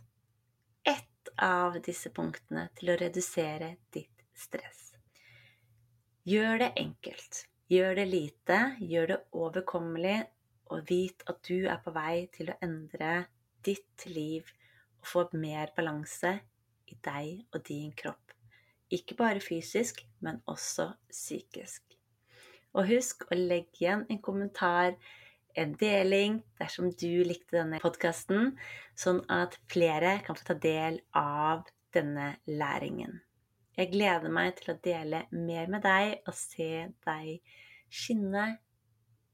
Ett 0.82 1.32
av 1.38 1.78
disse 1.84 2.10
punktene 2.14 2.68
til 2.78 2.92
å 2.92 2.98
redusere 2.98 3.76
ditt 3.94 4.26
stress. 4.34 4.92
Gjør 6.28 6.58
det 6.64 6.72
enkelt. 6.78 7.44
Gjør 7.72 7.96
det 7.96 8.06
lite, 8.10 8.58
gjør 8.84 9.06
det 9.12 9.20
overkommelig, 9.32 10.18
og 10.72 10.84
vit 10.88 11.22
at 11.28 11.38
du 11.48 11.68
er 11.68 11.80
på 11.84 11.92
vei 11.94 12.26
til 12.34 12.50
å 12.52 12.58
endre 12.64 13.24
ditt 13.64 14.06
liv 14.08 14.48
og 15.00 15.08
få 15.08 15.24
mer 15.38 15.72
balanse 15.76 16.34
i 16.90 16.98
deg 17.04 17.46
og 17.52 17.64
din 17.68 17.92
kropp. 17.96 18.34
Ikke 18.92 19.16
bare 19.16 19.40
fysisk, 19.40 20.02
men 20.20 20.42
også 20.46 20.90
psykisk. 21.10 21.96
Og 22.76 22.88
husk 22.88 23.24
å 23.30 23.36
legge 23.36 23.82
igjen 23.82 24.04
en 24.08 24.20
kommentar 24.24 24.96
en 25.58 25.74
deling 25.80 26.40
dersom 26.60 26.90
du 26.98 27.22
likte 27.26 27.58
denne 27.58 27.80
podkasten, 27.82 28.54
sånn 28.98 29.22
at 29.32 29.58
flere 29.72 30.18
kan 30.26 30.38
få 30.38 30.52
ta 30.52 30.56
del 30.62 31.00
av 31.18 31.66
denne 31.94 32.34
læringen. 32.48 33.20
Jeg 33.76 33.92
gleder 33.94 34.32
meg 34.32 34.56
til 34.58 34.74
å 34.74 34.80
dele 34.84 35.24
mer 35.32 35.70
med 35.72 35.84
deg 35.86 36.18
og 36.28 36.36
se 36.36 36.88
deg 37.06 37.54
skinne 37.92 38.46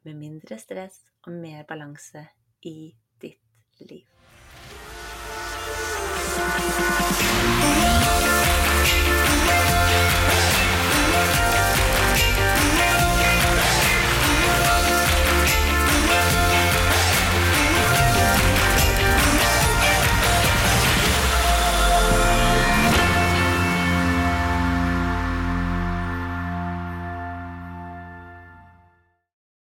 med 0.06 0.18
mindre 0.18 0.58
stress 0.62 1.00
og 1.26 1.34
mer 1.34 1.66
balanse 1.68 2.22
i 2.66 2.92
ditt 3.22 3.82
liv. 3.82 4.06